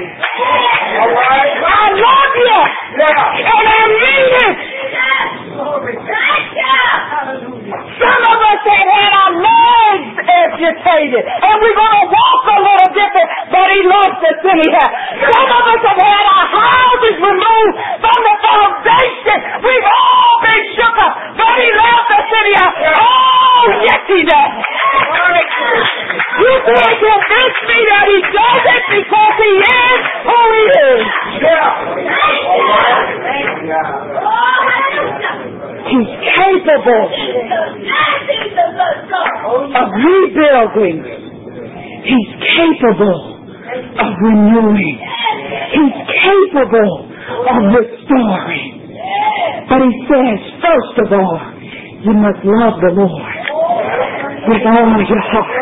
All 1.01 1.15
right. 1.15 1.53
I 1.61 1.87
love 1.95 2.33
you. 2.35 2.59
Yeah. 3.01 3.51
And 3.55 3.67
I 3.71 3.83
need 3.87 4.35
it. 4.51 4.57
Some 6.91 8.23
of 8.27 8.39
us 8.51 8.61
have 8.65 8.89
had 8.91 9.13
our 9.13 9.33
legs 9.39 10.09
amputated 10.25 11.23
and 11.23 11.55
we're 11.61 11.77
going 11.77 11.95
to 12.00 12.00
he 14.39 14.69
loves 14.71 14.87
us. 14.87 14.93
Some 15.31 15.51
of 15.51 15.65
us 15.75 15.83
have 15.83 16.01
had 16.01 16.25
our 16.31 16.47
houses 16.51 17.17
removed 17.19 17.77
from 17.99 18.19
the 18.23 18.35
foundation. 18.45 19.39
We've 19.65 19.89
all 19.91 20.35
been 20.45 20.63
shook 20.79 20.97
up, 21.03 21.15
but 21.35 21.53
he 21.59 21.69
loves 21.75 22.09
us 22.15 22.27
anyhow. 22.31 22.71
Oh, 22.71 23.67
yes 23.85 24.01
he 24.07 24.21
does. 24.25 24.53
You 26.41 26.55
can't 26.65 26.99
convince 27.01 27.59
me 27.69 27.79
that 27.91 28.05
he 28.09 28.19
does 28.33 28.63
it 28.65 28.83
because 28.91 29.35
he 29.41 29.53
is 29.61 30.01
who 30.25 30.39
he 30.55 30.65
is. 30.71 31.03
He's 35.91 36.11
capable 36.39 37.07
of 39.75 39.89
rebuilding. 39.91 40.97
He's 42.05 42.31
capable 42.41 43.40
renewing. 44.23 44.97
He's 45.75 45.97
capable 46.09 46.93
of 47.11 47.61
restoring. 47.77 48.69
But 49.69 49.81
he 49.87 49.93
says, 50.11 50.39
first 50.61 50.97
of 51.07 51.09
all, 51.15 51.39
you 52.03 52.15
must 52.17 52.41
love 52.43 52.75
the 52.81 52.93
Lord 52.97 53.37
with 54.51 54.65
all 54.67 54.99
your 55.05 55.25
heart 55.31 55.53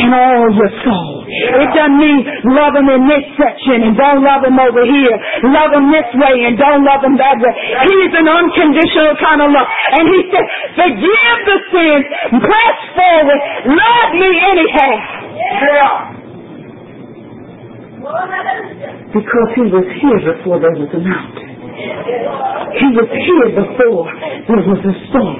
and 0.00 0.10
all 0.14 0.48
your 0.54 0.72
soul. 0.86 1.12
It 1.26 1.70
doesn't 1.74 1.98
mean 1.98 2.22
love 2.54 2.72
him 2.78 2.88
in 2.88 3.02
this 3.10 3.26
section 3.36 3.82
and 3.90 3.96
don't 3.98 4.22
love 4.22 4.44
him 4.46 4.56
over 4.56 4.84
here. 4.86 5.16
Love 5.50 5.72
him 5.74 5.90
this 5.90 6.08
way 6.14 6.46
and 6.46 6.54
don't 6.56 6.84
love 6.86 7.02
him 7.02 7.18
that 7.18 7.36
way. 7.42 7.52
He's 7.90 8.12
an 8.14 8.28
unconditional 8.28 9.18
kind 9.18 9.40
of 9.42 9.48
love. 9.50 9.68
And 9.98 10.04
he 10.08 10.20
said, 10.30 10.46
forgive 10.78 11.36
the 11.48 11.58
sins, 11.74 12.04
press 12.38 12.78
forward, 12.94 13.40
love 13.66 14.10
me 14.14 14.30
anyhow. 14.30 16.11
Because 18.12 19.48
he 19.56 19.62
was 19.72 19.86
here 20.00 20.20
before 20.36 20.60
there 20.60 20.76
was 20.76 20.92
a 20.92 21.00
mountain. 21.00 21.48
He 22.76 22.88
was 22.92 23.08
here 23.08 23.48
before 23.56 24.04
there 24.48 24.64
was 24.68 24.80
a 24.84 24.94
storm. 25.08 25.36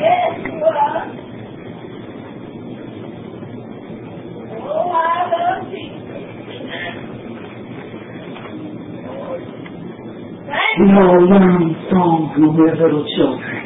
We 10.79 10.87
all 10.97 11.21
learn 11.29 11.77
songs 11.91 12.33
when 12.39 12.57
we're 12.57 12.73
little 12.75 13.05
children. 13.17 13.57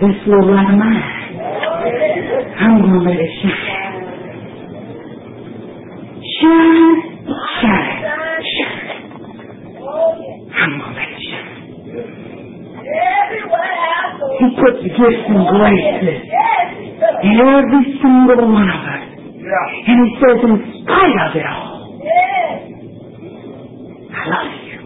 This 0.00 0.16
little 0.26 0.50
light 0.54 0.70
of 0.70 0.78
mine, 0.78 1.02
I'm 2.58 2.80
going 2.82 2.92
to 2.92 2.98
let 3.08 3.18
it 3.20 3.30
shine. 3.42 3.80
Shine, 6.40 6.98
shine. 7.60 8.00
I'm 10.52 10.72
going 10.78 10.82
to 10.82 10.98
let 10.98 11.08
it 11.08 11.20
shine. 11.30 11.50
He 14.40 14.46
puts 14.56 14.80
gifts 14.80 15.24
and 15.28 15.42
graces 15.52 16.24
in 17.22 17.34
every 17.40 17.84
single 18.00 18.48
one 18.48 18.68
of 18.72 18.80
us. 18.80 19.04
And 19.86 19.96
he 20.00 20.08
says, 20.20 20.38
in 20.44 20.54
spite 20.82 21.18
of 21.28 21.32
it 21.36 21.44
all, 21.44 21.76
I 24.10 24.22
love 24.30 24.52
you. 24.64 24.78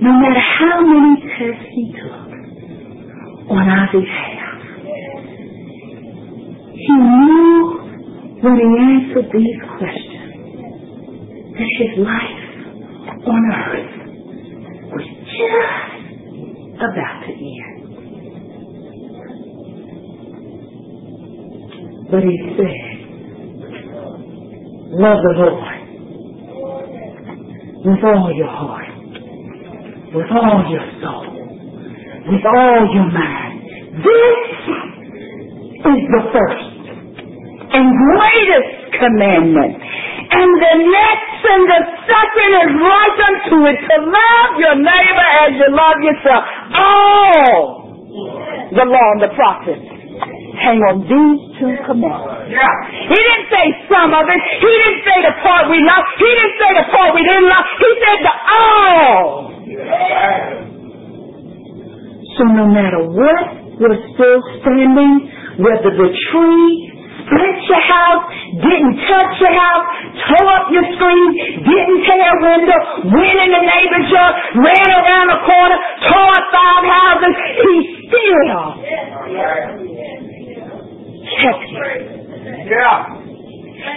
No 0.00 0.12
matter 0.12 0.44
how 0.58 0.80
many 0.82 1.14
tests 1.22 1.68
he 1.74 1.84
took 1.92 2.30
on 3.50 3.68
our 3.68 3.88
behalf, 3.92 4.60
he 6.72 6.94
knew 6.94 7.58
when 8.42 8.54
he 8.56 8.68
answered 8.78 9.28
these 9.32 9.58
questions 9.76 10.32
that 11.58 11.70
his 11.78 11.92
life 11.98 12.44
on 13.26 13.42
earth 13.52 13.92
was 14.92 15.06
just 15.34 16.78
about 16.78 17.18
to 17.26 17.32
end. 17.32 17.84
But 22.10 22.22
he 22.22 22.36
said, 22.56 22.86
love 25.18 25.34
the 25.34 25.42
Lord 25.42 25.78
with 27.84 28.04
all 28.04 28.30
your 28.34 28.50
heart, 28.50 28.88
with 30.14 30.30
all 30.30 30.62
your 30.70 30.86
soul, 31.02 31.26
with 32.28 32.44
all 32.44 32.82
your 32.94 33.08
mind. 33.10 33.62
This 33.98 34.46
is 35.74 36.00
the 36.10 36.22
first 36.30 36.70
and 37.72 37.86
greatest 37.98 38.94
commandment. 38.98 39.74
And 40.28 40.50
the 40.60 40.74
next 40.86 41.40
and 41.48 41.64
the 41.66 41.82
second 42.04 42.52
is 42.62 42.70
right 42.78 43.18
unto 43.26 43.56
it 43.66 43.78
to 43.80 43.96
love 44.06 44.50
your 44.60 44.76
neighbor 44.76 45.28
as 45.42 45.50
you 45.56 45.68
love 45.72 45.98
yourself. 46.02 46.44
All 46.76 47.88
the 48.70 48.84
law 48.84 49.08
and 49.16 49.22
the 49.22 49.32
prophets 49.34 49.97
hang 50.68 50.84
on 50.84 51.00
these 51.00 51.40
two 51.56 51.72
commandments. 51.88 52.52
Yeah. 52.52 52.68
He 53.08 53.16
didn't 53.16 53.48
say 53.48 53.64
some 53.88 54.12
of 54.12 54.24
it. 54.28 54.40
He 54.60 54.68
didn't 54.68 55.00
say 55.08 55.18
the 55.24 55.34
part 55.40 55.72
we 55.72 55.80
love. 55.80 56.04
He 56.20 56.28
didn't 56.28 56.56
say 56.60 56.70
the 56.76 56.86
part 56.92 57.16
we 57.16 57.24
didn't 57.24 57.48
love. 57.48 57.64
He 57.80 57.90
said 58.04 58.18
the 58.20 58.34
all. 58.52 59.48
So 62.36 62.42
no 62.52 62.68
matter 62.68 63.00
what, 63.08 63.44
we're 63.80 63.96
still 64.12 64.40
standing, 64.60 65.32
whether 65.56 65.88
the 65.88 66.08
tree 66.28 66.68
split 67.24 67.58
your 67.68 67.82
house, 67.82 68.24
didn't 68.60 68.96
touch 69.08 69.32
your 69.40 69.52
house, 69.52 69.86
tore 70.28 70.48
up 70.48 70.68
your 70.72 70.84
screen, 70.96 71.28
didn't 71.64 72.00
tear 72.04 72.24
a 72.24 72.38
window, 72.40 72.78
went 73.08 73.38
in 73.40 73.50
the 73.52 73.64
neighbor's 73.64 74.08
yard, 74.12 74.34
ran 74.64 74.88
around 74.92 75.28
the 75.28 75.40
corner, 75.44 75.78
tore 76.08 76.32
up 76.36 76.46
five 76.52 76.84
houses, 76.88 77.34
he 77.58 77.74
still 78.08 79.87
yeah. 82.66 83.18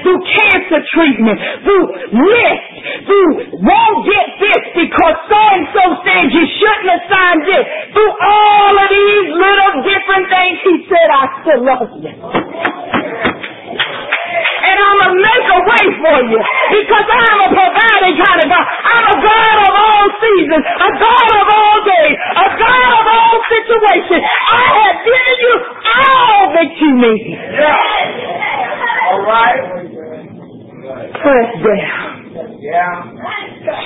Through 0.04 0.22
cancer 0.22 0.82
treatment, 0.94 1.40
through 1.66 1.86
list, 2.14 2.66
through 3.06 3.34
won't 3.66 4.00
get 4.06 4.28
this 4.38 4.62
because 4.78 5.16
so 5.26 5.42
and 5.58 5.66
so 5.74 5.84
said 6.06 6.30
you 6.30 6.46
shouldn't 6.46 6.90
have 6.90 7.04
signed 7.10 7.42
this. 7.50 7.66
Through 7.90 8.14
all 8.22 8.74
of 8.78 8.88
these 8.94 9.28
little 9.34 9.74
different 9.82 10.26
things, 10.30 10.58
he 10.62 10.86
said, 10.86 11.08
I 11.10 11.24
still 11.42 11.62
love 11.66 11.90
you. 11.98 12.14
And 14.62 14.78
I'm 14.78 14.98
going 15.02 15.18
to 15.18 15.22
make 15.26 15.46
a 15.50 15.62
way 15.66 15.86
for 15.98 16.18
you 16.30 16.40
because 16.40 17.08
I'm 17.10 17.40
a 17.42 17.50
providing 17.50 18.16
kind 18.22 18.40
of 18.46 18.48
God. 18.54 18.66
I'm 18.86 19.06
a 19.10 19.18
God 19.18 19.58
of 19.66 19.74
all 19.82 20.06
seasons, 20.22 20.62
a 20.62 20.90
God 21.02 21.28
of 21.42 21.48
all 21.50 21.78
days, 21.90 22.18
a 22.22 22.48
God 22.54 22.92
of 23.02 23.06
all 23.10 23.38
situations. 23.50 24.22
I 24.22 24.64
have 24.78 24.98
given 25.02 25.38
you 25.42 25.56
all 25.90 26.54
that 26.54 26.70
you 26.78 26.92
need. 27.02 27.34
Yeah. 27.58 29.10
All 29.12 29.22
right. 29.26 29.60
Press 31.22 31.50
down. 31.66 32.32
Yeah. 32.62 33.12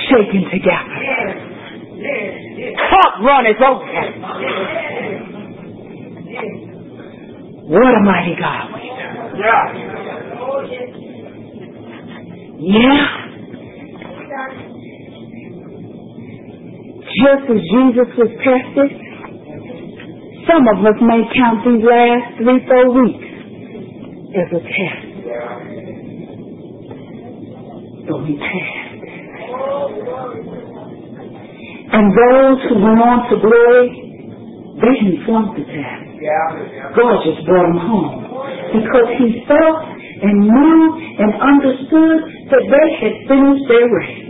Shaking 0.08 0.44
together. 0.52 0.96
Cup 3.36 3.44
runneth 3.44 3.62
over. 3.62 3.84
What 7.68 7.94
a 7.94 8.00
mighty 8.00 8.34
God 8.40 8.72
we 8.74 8.80
serve. 8.96 9.36
Yeah. 9.38 9.74
Yeah. 12.58 13.06
Just 17.16 17.44
as 17.50 17.60
Jesus 17.72 18.08
was 18.16 18.30
tested, 18.44 18.90
some 20.48 20.64
of 20.68 20.84
us 20.84 20.98
may 21.00 21.22
count 21.34 21.64
these 21.64 21.84
last 21.84 22.36
three, 22.38 22.60
four 22.66 22.86
weeks 23.02 23.28
as 24.36 24.48
a 24.52 24.60
test. 24.60 25.06
But 28.08 28.18
we 28.22 28.32
passed. 28.38 28.86
And 31.96 32.12
those 32.12 32.58
who 32.68 32.74
went 32.84 33.00
on 33.00 33.18
to 33.32 33.36
glory, 33.40 33.88
they 34.84 34.96
flunk 35.24 35.56
the 35.56 35.64
test. 35.64 36.04
God 36.92 37.24
just 37.24 37.40
brought 37.48 37.72
them 37.72 37.80
home 37.80 38.20
because 38.76 39.08
he 39.16 39.40
felt 39.48 39.78
and 40.20 40.36
knew 40.44 40.80
and 41.24 41.30
understood 41.40 42.18
that 42.52 42.64
they 42.68 42.86
had 43.00 43.14
finished 43.28 43.64
their 43.68 43.86
race. 43.88 44.22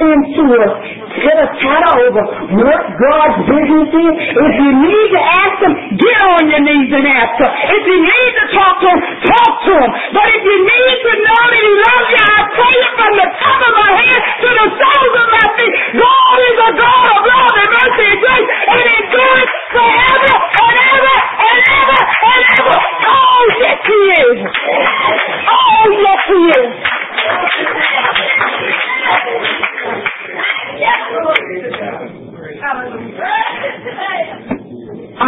Into 0.00 0.44
a 0.48 0.64
get 1.12 1.36
a 1.36 1.48
title 1.60 1.96
over 2.08 2.24
what 2.56 2.82
God's 2.96 3.36
business 3.52 3.92
is. 3.92 4.14
If 4.32 4.54
you 4.56 4.72
need 4.80 5.08
to 5.12 5.20
ask 5.20 5.60
him, 5.60 5.74
get 6.00 6.20
on 6.24 6.48
your 6.48 6.62
knees 6.64 6.88
and 6.88 7.04
ask 7.04 7.36
him. 7.36 7.50
If 7.68 7.84
you 7.84 7.98
need 8.00 8.32
to 8.40 8.44
talk 8.56 8.80
to 8.80 8.88
him, 8.96 9.00
talk 9.28 9.54
to 9.68 9.72
him. 9.76 9.90
But 10.16 10.24
if 10.24 10.40
you 10.40 10.56
need 10.64 10.96
to 11.04 11.12
know 11.20 11.42
that 11.52 11.62
he 11.68 11.74
loves 11.84 12.08
you, 12.16 12.22
I 12.32 12.40
pray 12.48 12.74
you 12.80 12.88
from 12.96 13.12
the 13.12 13.28
top 13.44 13.60
of 13.60 13.72
my 13.76 13.90
head 14.00 14.20
to 14.40 14.48
the 14.48 14.66
soles 14.80 15.14
of 15.20 15.28
my 15.36 15.46
feet. 15.60 15.74
God 16.00 16.36
is 16.48 16.56
a 16.64 16.70
God 16.80 17.04
of 17.04 17.18
love 17.20 17.54
and 17.60 17.70
mercy 17.76 18.04
and 18.08 18.20
grace 18.24 18.48
and 18.72 18.84
endurance 19.04 19.52
forever 19.68 20.32
and 20.32 20.76
ever 20.96 21.16
and 21.44 21.60
ever 21.76 22.00
and 22.00 22.40
ever. 22.56 22.76
Oh, 23.04 23.42
yes 23.60 23.78
he 23.84 24.00
is. 24.16 24.38
Oh, 24.48 25.84
yes 25.92 26.20
he 26.24 26.40
is. 26.56 26.72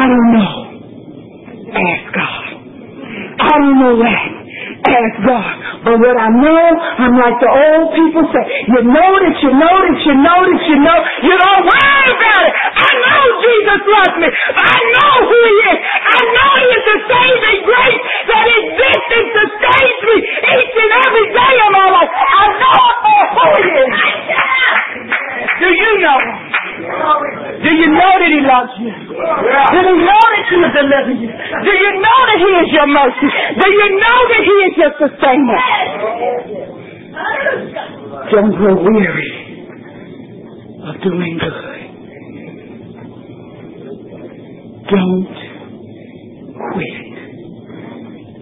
I 0.02 0.06
don't 0.10 0.34
know. 0.34 0.54
Ask 1.78 2.04
God. 2.10 2.44
I 3.38 3.54
don't 3.54 3.78
know 3.78 3.94
that. 4.02 4.30
Ask 4.82 5.14
God. 5.22 5.54
But 5.86 5.94
what 6.02 6.16
I 6.18 6.26
know, 6.42 6.64
I'm 7.06 7.14
like 7.14 7.38
the 7.38 7.46
old 7.46 7.94
people 7.94 8.26
say, 8.34 8.42
you 8.66 8.82
know 8.82 9.10
that 9.22 9.36
you 9.46 9.50
know 9.54 9.76
that 9.78 9.98
you 10.02 10.14
know 10.18 10.40
that 10.42 10.62
you 10.66 10.76
know, 10.82 10.98
you 11.22 11.34
don't 11.38 11.62
worry 11.70 12.10
about 12.18 12.42
it. 12.50 12.54
I 12.82 12.90
know 12.98 13.22
Jesus 13.46 13.80
loves 13.94 14.16
me. 14.26 14.28
I 14.58 14.74
know 14.90 15.12
who 15.22 15.38
he 15.38 15.56
is. 15.70 15.78
I 15.86 16.20
know 16.34 16.50
he 16.50 16.66
is 16.66 16.82
the 16.82 16.98
saving 17.06 17.60
grace 17.62 18.02
that 18.26 18.42
exists 18.58 19.10
and 19.22 19.26
sustains 19.38 20.00
me 20.02 20.16
each 20.18 20.76
and 20.82 20.92
every 20.98 21.26
day 21.30 21.54
of 21.62 21.70
my 21.78 21.86
life. 21.94 22.10
I 22.10 22.44
know 22.58 22.82
who 23.06 23.46
he 23.54 23.70
is. 23.86 23.94
Do 25.62 25.68
you 25.70 25.92
know 26.02 27.41
Do 27.62 27.70
you 27.70 27.88
know 27.94 28.12
that 28.18 28.30
He 28.32 28.40
loves 28.42 28.74
you? 28.82 28.90
Do 28.90 29.78
you 29.86 29.96
know 30.02 30.22
that 30.34 30.44
He 30.50 30.56
will 30.58 30.74
deliver 30.74 31.14
you? 31.14 31.30
Do 31.30 31.72
you 31.72 31.90
know 32.02 32.18
that 32.26 32.38
He 32.42 32.50
is 32.62 32.68
your 32.74 32.88
mercy? 32.90 33.28
Do 33.60 33.66
you 33.70 33.86
know 34.02 34.18
that 34.32 34.42
He 34.42 34.56
is 34.66 34.74
your 34.82 34.92
sustainer? 34.98 35.60
Don't 38.32 38.52
grow 38.56 38.76
weary 38.82 39.32
of 40.88 40.94
doing 41.02 41.38
good. 41.38 41.62
Don't 44.90 45.36
quit 46.72 47.02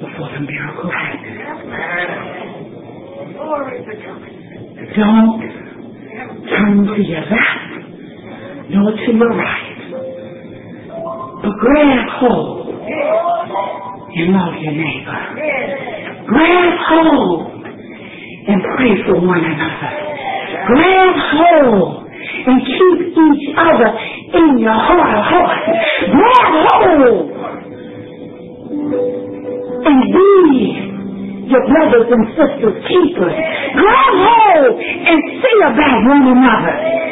before 0.00 0.30
the 0.32 0.40
miracle 0.40 0.90
happens. 0.90 1.40
Don't 4.96 5.40
turn 6.48 6.86
to 6.86 7.02
your 7.02 7.20
left 7.20 7.59
nor 8.70 8.92
to 8.94 9.10
your 9.12 9.32
right. 9.34 9.78
But 11.42 11.54
grab 11.58 12.06
hold 12.20 12.68
and 12.70 14.32
love 14.32 14.54
your 14.62 14.74
neighbor. 14.78 15.18
Grab 16.28 16.74
hold 16.86 17.64
and 18.46 18.62
pray 18.76 18.94
for 19.06 19.16
one 19.20 19.42
another. 19.44 19.90
Grab 20.66 21.14
hold 21.34 22.06
and 22.46 22.58
keep 22.62 22.98
each 23.10 23.46
other 23.58 23.90
in 24.38 24.58
your 24.58 24.78
heart 24.78 25.18
of 25.18 25.24
hearts. 25.24 25.66
Grab 26.14 26.46
hold 26.70 27.26
and 29.86 29.98
be 30.14 30.90
your 31.50 31.64
brothers 31.66 32.06
and 32.06 32.24
sisters 32.38 32.76
keepers. 32.86 33.34
Grab 33.74 34.14
hold 34.14 34.74
and 34.78 35.18
see 35.42 35.58
about 35.66 35.98
one 36.06 36.24
another. 36.38 37.09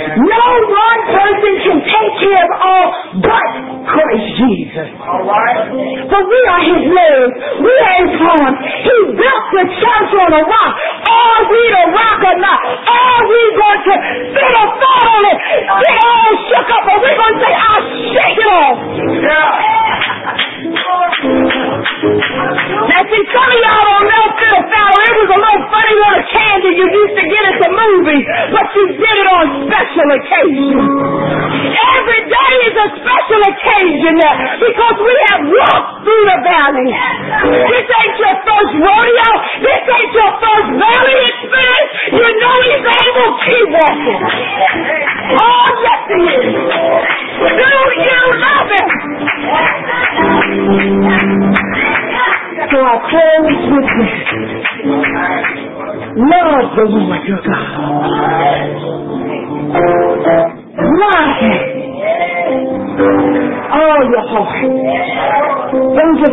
No 0.00 0.46
one 0.70 1.00
person 1.12 1.52
can 1.60 1.78
take 1.84 2.12
care 2.24 2.40
of 2.40 2.52
all 2.56 2.86
but 3.20 3.48
Christ 3.84 4.28
Jesus. 4.40 4.88
For 4.96 6.20
we 6.24 6.40
are 6.48 6.62
his 6.64 6.82
legs. 6.88 7.34
We 7.60 7.74
are 7.74 7.96
his 8.00 8.14
arms. 8.16 8.58
He 8.80 8.96
built 9.12 9.44
the 9.52 9.64
church 9.76 10.10
on 10.24 10.30
a 10.40 10.42
rock. 10.46 10.72
Are 11.04 11.42
we 11.52 11.60
the 11.68 11.84
rock 11.92 12.20
or 12.32 12.36
not? 12.40 12.60
Are 12.64 13.22
we 13.28 13.40
going 13.60 13.82
to 13.90 13.94
fit 14.32 14.54
a 14.56 14.66
thought 14.80 15.06
on 15.10 15.22
it? 15.28 15.38
Get 15.84 15.99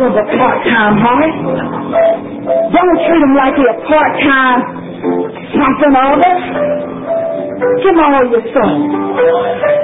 Him 0.08 0.16
a 0.16 0.24
part-time 0.24 0.96
heart. 1.04 1.36
Don't 2.72 2.96
treat 3.04 3.20
him 3.20 3.36
like 3.36 3.52
he's 3.60 3.68
a 3.68 3.76
part-time 3.84 4.88
something 5.52 5.92
or 5.92 6.16
other. 6.16 6.32
Give 7.84 7.92
him 7.92 8.00
all 8.00 8.24
your 8.24 8.40
soul. 8.56 8.88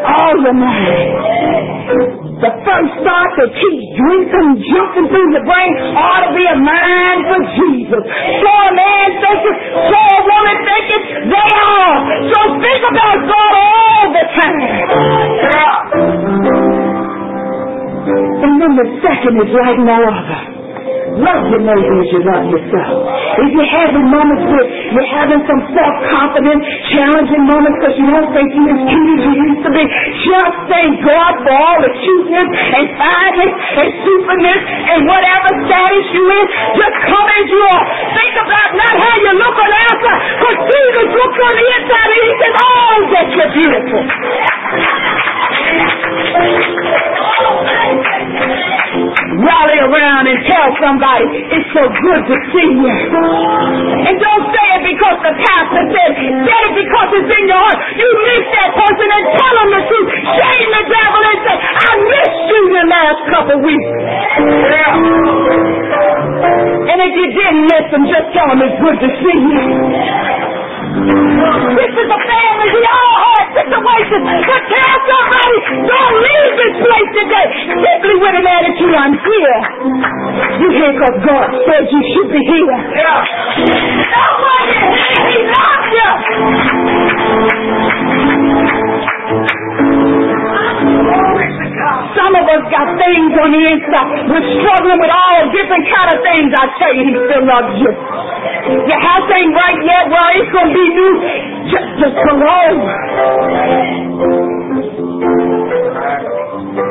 All 0.01 0.33
your 0.41 0.57
mind. 0.57 2.41
The 2.41 2.57
first 2.65 2.93
thought 3.05 3.33
that 3.37 3.53
keeps 3.53 3.85
drinking, 4.01 4.65
jumping 4.65 5.13
through 5.13 5.29
the 5.37 5.45
brain 5.45 5.73
ought 5.93 6.25
to 6.25 6.33
be 6.33 6.49
a 6.49 6.57
mind 6.57 7.29
for 7.29 7.45
Jesus. 7.61 8.01
So 8.01 8.49
a 8.49 8.73
man 8.73 9.09
thinking, 9.21 9.57
so 9.93 9.93
a 9.93 10.21
woman 10.25 10.57
thinking, 10.65 11.05
they 11.37 11.49
are. 11.53 12.01
So 12.33 12.41
think 12.65 12.81
about 12.81 13.29
God 13.29 13.53
all 13.61 14.09
the 14.09 14.25
time. 14.41 14.65
And 18.05 18.53
then 18.61 18.73
the 18.77 18.89
second 19.01 19.35
is 19.41 19.51
like 19.55 19.79
no 19.81 19.99
other. 20.05 20.41
Love 21.15 21.47
your 21.47 21.63
neighbor 21.63 21.95
as 22.03 22.11
you 22.11 22.21
love 22.27 22.45
yourself. 22.51 23.07
If 23.39 23.55
you're 23.55 23.71
having 23.71 24.03
moments 24.11 24.51
where 24.51 24.67
you're 24.67 25.13
having 25.15 25.47
some 25.47 25.63
self-confidence, 25.71 26.63
challenging 26.91 27.45
moments 27.47 27.79
because 27.79 27.97
you 28.03 28.09
don't 28.11 28.35
think 28.35 28.51
you're 28.51 28.75
as 28.75 28.83
cute 28.83 29.11
as 29.15 29.23
you 29.23 29.35
used 29.47 29.63
to 29.63 29.71
be, 29.71 29.85
just 30.27 30.55
thank 30.67 30.91
God 31.07 31.39
for 31.47 31.55
all 31.55 31.79
the 31.87 31.93
cuteness 32.03 32.49
and 32.51 32.85
fineness 32.99 33.53
and 33.79 33.89
superness 34.03 34.61
and 34.91 34.99
whatever 35.07 35.49
status 35.71 36.07
you 36.19 36.25
in. 36.35 36.45
Just 36.83 36.97
come 37.07 37.29
as 37.31 37.47
you 37.47 37.63
are. 37.63 37.85
Think 38.11 38.35
about 38.35 38.71
not 38.75 38.95
how 38.99 39.15
you 39.15 39.33
look 39.39 39.55
on 39.55 39.69
the 39.71 39.81
outside, 39.87 40.21
because 40.35 40.59
Jesus 40.67 41.09
looks 41.15 41.39
on 41.47 41.55
the 41.55 41.67
inside 41.79 42.11
and 42.11 42.23
he 42.27 42.33
says, 42.43 42.55
oh, 42.59 42.97
that 43.15 43.27
you're 43.39 43.53
beautiful. 43.55 44.03
Somebody, 50.81 51.27
it's 51.53 51.69
so 51.75 51.85
good 51.89 52.21
to 52.29 52.37
see 52.53 52.69
you. 52.81 52.95
And 54.05 54.15
don't 54.21 54.45
say 54.53 54.67
it 54.79 54.83
because 54.95 55.19
the 55.25 55.35
pastor 55.37 55.83
said, 55.93 56.11
say 56.17 56.61
it 56.69 56.75
because 56.77 57.09
it's 57.21 57.31
in 57.33 57.45
your 57.49 57.61
heart. 57.61 57.79
You 57.97 58.09
miss 58.25 58.45
that 58.55 58.71
person 58.77 59.09
and 59.09 59.25
tell 59.37 59.55
them 59.61 59.69
the 59.75 59.83
truth. 59.89 60.09
Shame 60.35 60.71
the 60.73 60.85
devil 60.89 61.23
and 61.25 61.39
say, 61.45 61.57
I 61.61 61.91
missed 62.05 62.43
you 62.49 62.63
the 62.73 62.85
last 62.89 63.21
couple 63.33 63.59
weeks. 63.65 63.91
And 66.85 66.99
if 67.01 67.13
you 67.17 67.27
didn't 67.33 67.63
miss 67.69 67.87
them, 67.91 68.05
just 68.07 68.29
tell 68.37 68.49
them 68.53 68.61
it's 68.63 68.79
good 68.79 68.99
to 69.01 69.09
see 69.23 69.39
you. 69.41 69.65
This 71.75 71.93
is 71.93 72.09
a 72.09 72.21
family. 72.29 72.69
We 72.75 72.83
all 72.87 73.14
have 73.65 73.73
situations. 73.73 74.25
But 74.45 74.63
tell 74.69 74.97
somebody, 75.09 75.57
don't 75.89 76.17
leave 76.21 76.53
this 76.61 76.75
place 76.85 77.11
today 77.17 77.47
simply 77.73 78.15
with 78.21 78.35
an 78.37 78.47
attitude, 78.47 78.95
I'm 78.95 79.15
here. 79.17 79.59
You 80.61 80.69
here 80.71 80.93
because 80.93 81.17
God 81.25 81.49
said 81.65 81.83
you 81.91 82.03
should 82.15 82.31
be 82.33 82.43
here. 82.45 82.77
Yeah. 82.95 83.25
Nobody, 84.13 84.77
He 85.33 85.39
loves 85.49 85.89
you. 85.95 87.15
Some 92.15 92.33
of 92.39 92.45
us 92.47 92.63
got 92.71 92.87
things 92.97 93.33
on 93.43 93.49
the 93.51 93.63
inside. 93.75 94.31
We're 94.31 94.47
struggling 94.63 95.01
with 95.03 95.11
all 95.13 95.41
different 95.51 95.85
kind 95.91 96.09
of 96.15 96.19
things. 96.23 96.49
I 96.55 96.65
tell 96.79 96.93
you, 96.95 97.03
He 97.11 97.15
still 97.27 97.45
loves 97.45 97.75
you. 97.77 97.91
Your 98.89 99.01
house 99.03 99.29
ain't 99.35 99.53
right 99.53 99.81
yet. 99.83 100.05
Well, 100.09 100.29
it's 100.39 100.51
going 100.55 100.71
to 100.71 100.75
be 100.75 100.87
new. 100.95 101.54
Just, 101.75 101.91
just 101.99 102.17
come 102.23 102.39
home. 102.39 103.95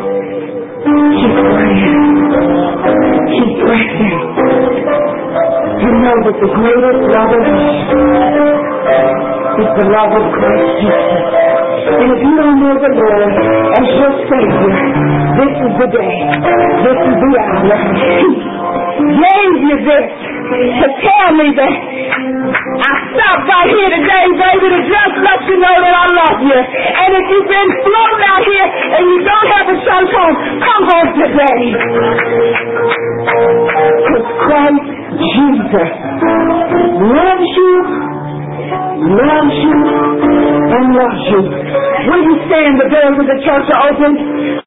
Keep 0.04 1.36
praying. 1.40 2.04
Keep 3.32 3.52
pressing. 3.64 4.20
You 5.80 5.92
know 6.04 6.18
that 6.28 6.36
the 6.36 6.50
greatest 6.52 7.02
love 7.16 7.32
of 7.32 7.44
is 9.54 9.70
the 9.80 9.86
love 9.88 10.12
of 10.20 10.26
Christ 10.36 10.68
Jesus. 10.84 11.24
And 12.04 12.10
if 12.12 12.20
you 12.20 12.34
don't 12.36 12.60
know 12.60 12.76
the 12.76 12.92
Lord 12.92 13.32
as 13.80 13.88
your 13.88 14.14
Savior, 14.28 14.76
this 15.40 15.54
is 15.64 15.74
the 15.80 15.88
day. 15.96 16.16
This 16.84 17.00
is 17.08 17.16
the 17.24 17.32
hour. 17.40 17.80
He 19.00 19.08
gave 19.16 19.54
you 19.64 19.76
this 19.88 20.08
to 20.54 20.88
tell 21.02 21.30
me 21.34 21.48
that 21.58 21.74
I 21.74 22.94
stopped 23.10 23.46
right 23.50 23.70
here 23.74 23.90
today, 23.90 24.26
baby, 24.38 24.68
to 24.70 24.82
just 24.86 25.16
let 25.26 25.40
you 25.50 25.58
know 25.58 25.76
that 25.82 25.96
I 25.98 26.06
love 26.14 26.40
you. 26.46 26.60
And 26.62 27.10
if 27.18 27.26
you've 27.32 27.50
been 27.50 27.70
floating 27.82 28.24
out 28.30 28.44
here 28.46 28.68
and 28.94 29.04
you 29.10 29.20
don't 29.26 29.50
have 29.50 29.68
a 29.74 29.78
son 29.82 30.04
home, 30.14 30.36
come 30.62 30.84
home 30.94 31.10
today. 31.18 31.62
Because 34.04 34.28
Christ 34.46 34.88
Jesus 35.14 35.90
loves 37.02 37.50
you, 37.58 37.74
loves 39.10 39.58
you, 39.58 39.78
and 40.70 40.86
loves 40.94 41.24
you. 41.34 41.42
Will 42.14 42.24
you 42.30 42.36
stand? 42.46 42.74
The 42.78 42.88
doors 42.94 43.18
of 43.18 43.26
the 43.26 43.40
church 43.42 43.68
are 43.74 43.82
open. 43.90 44.62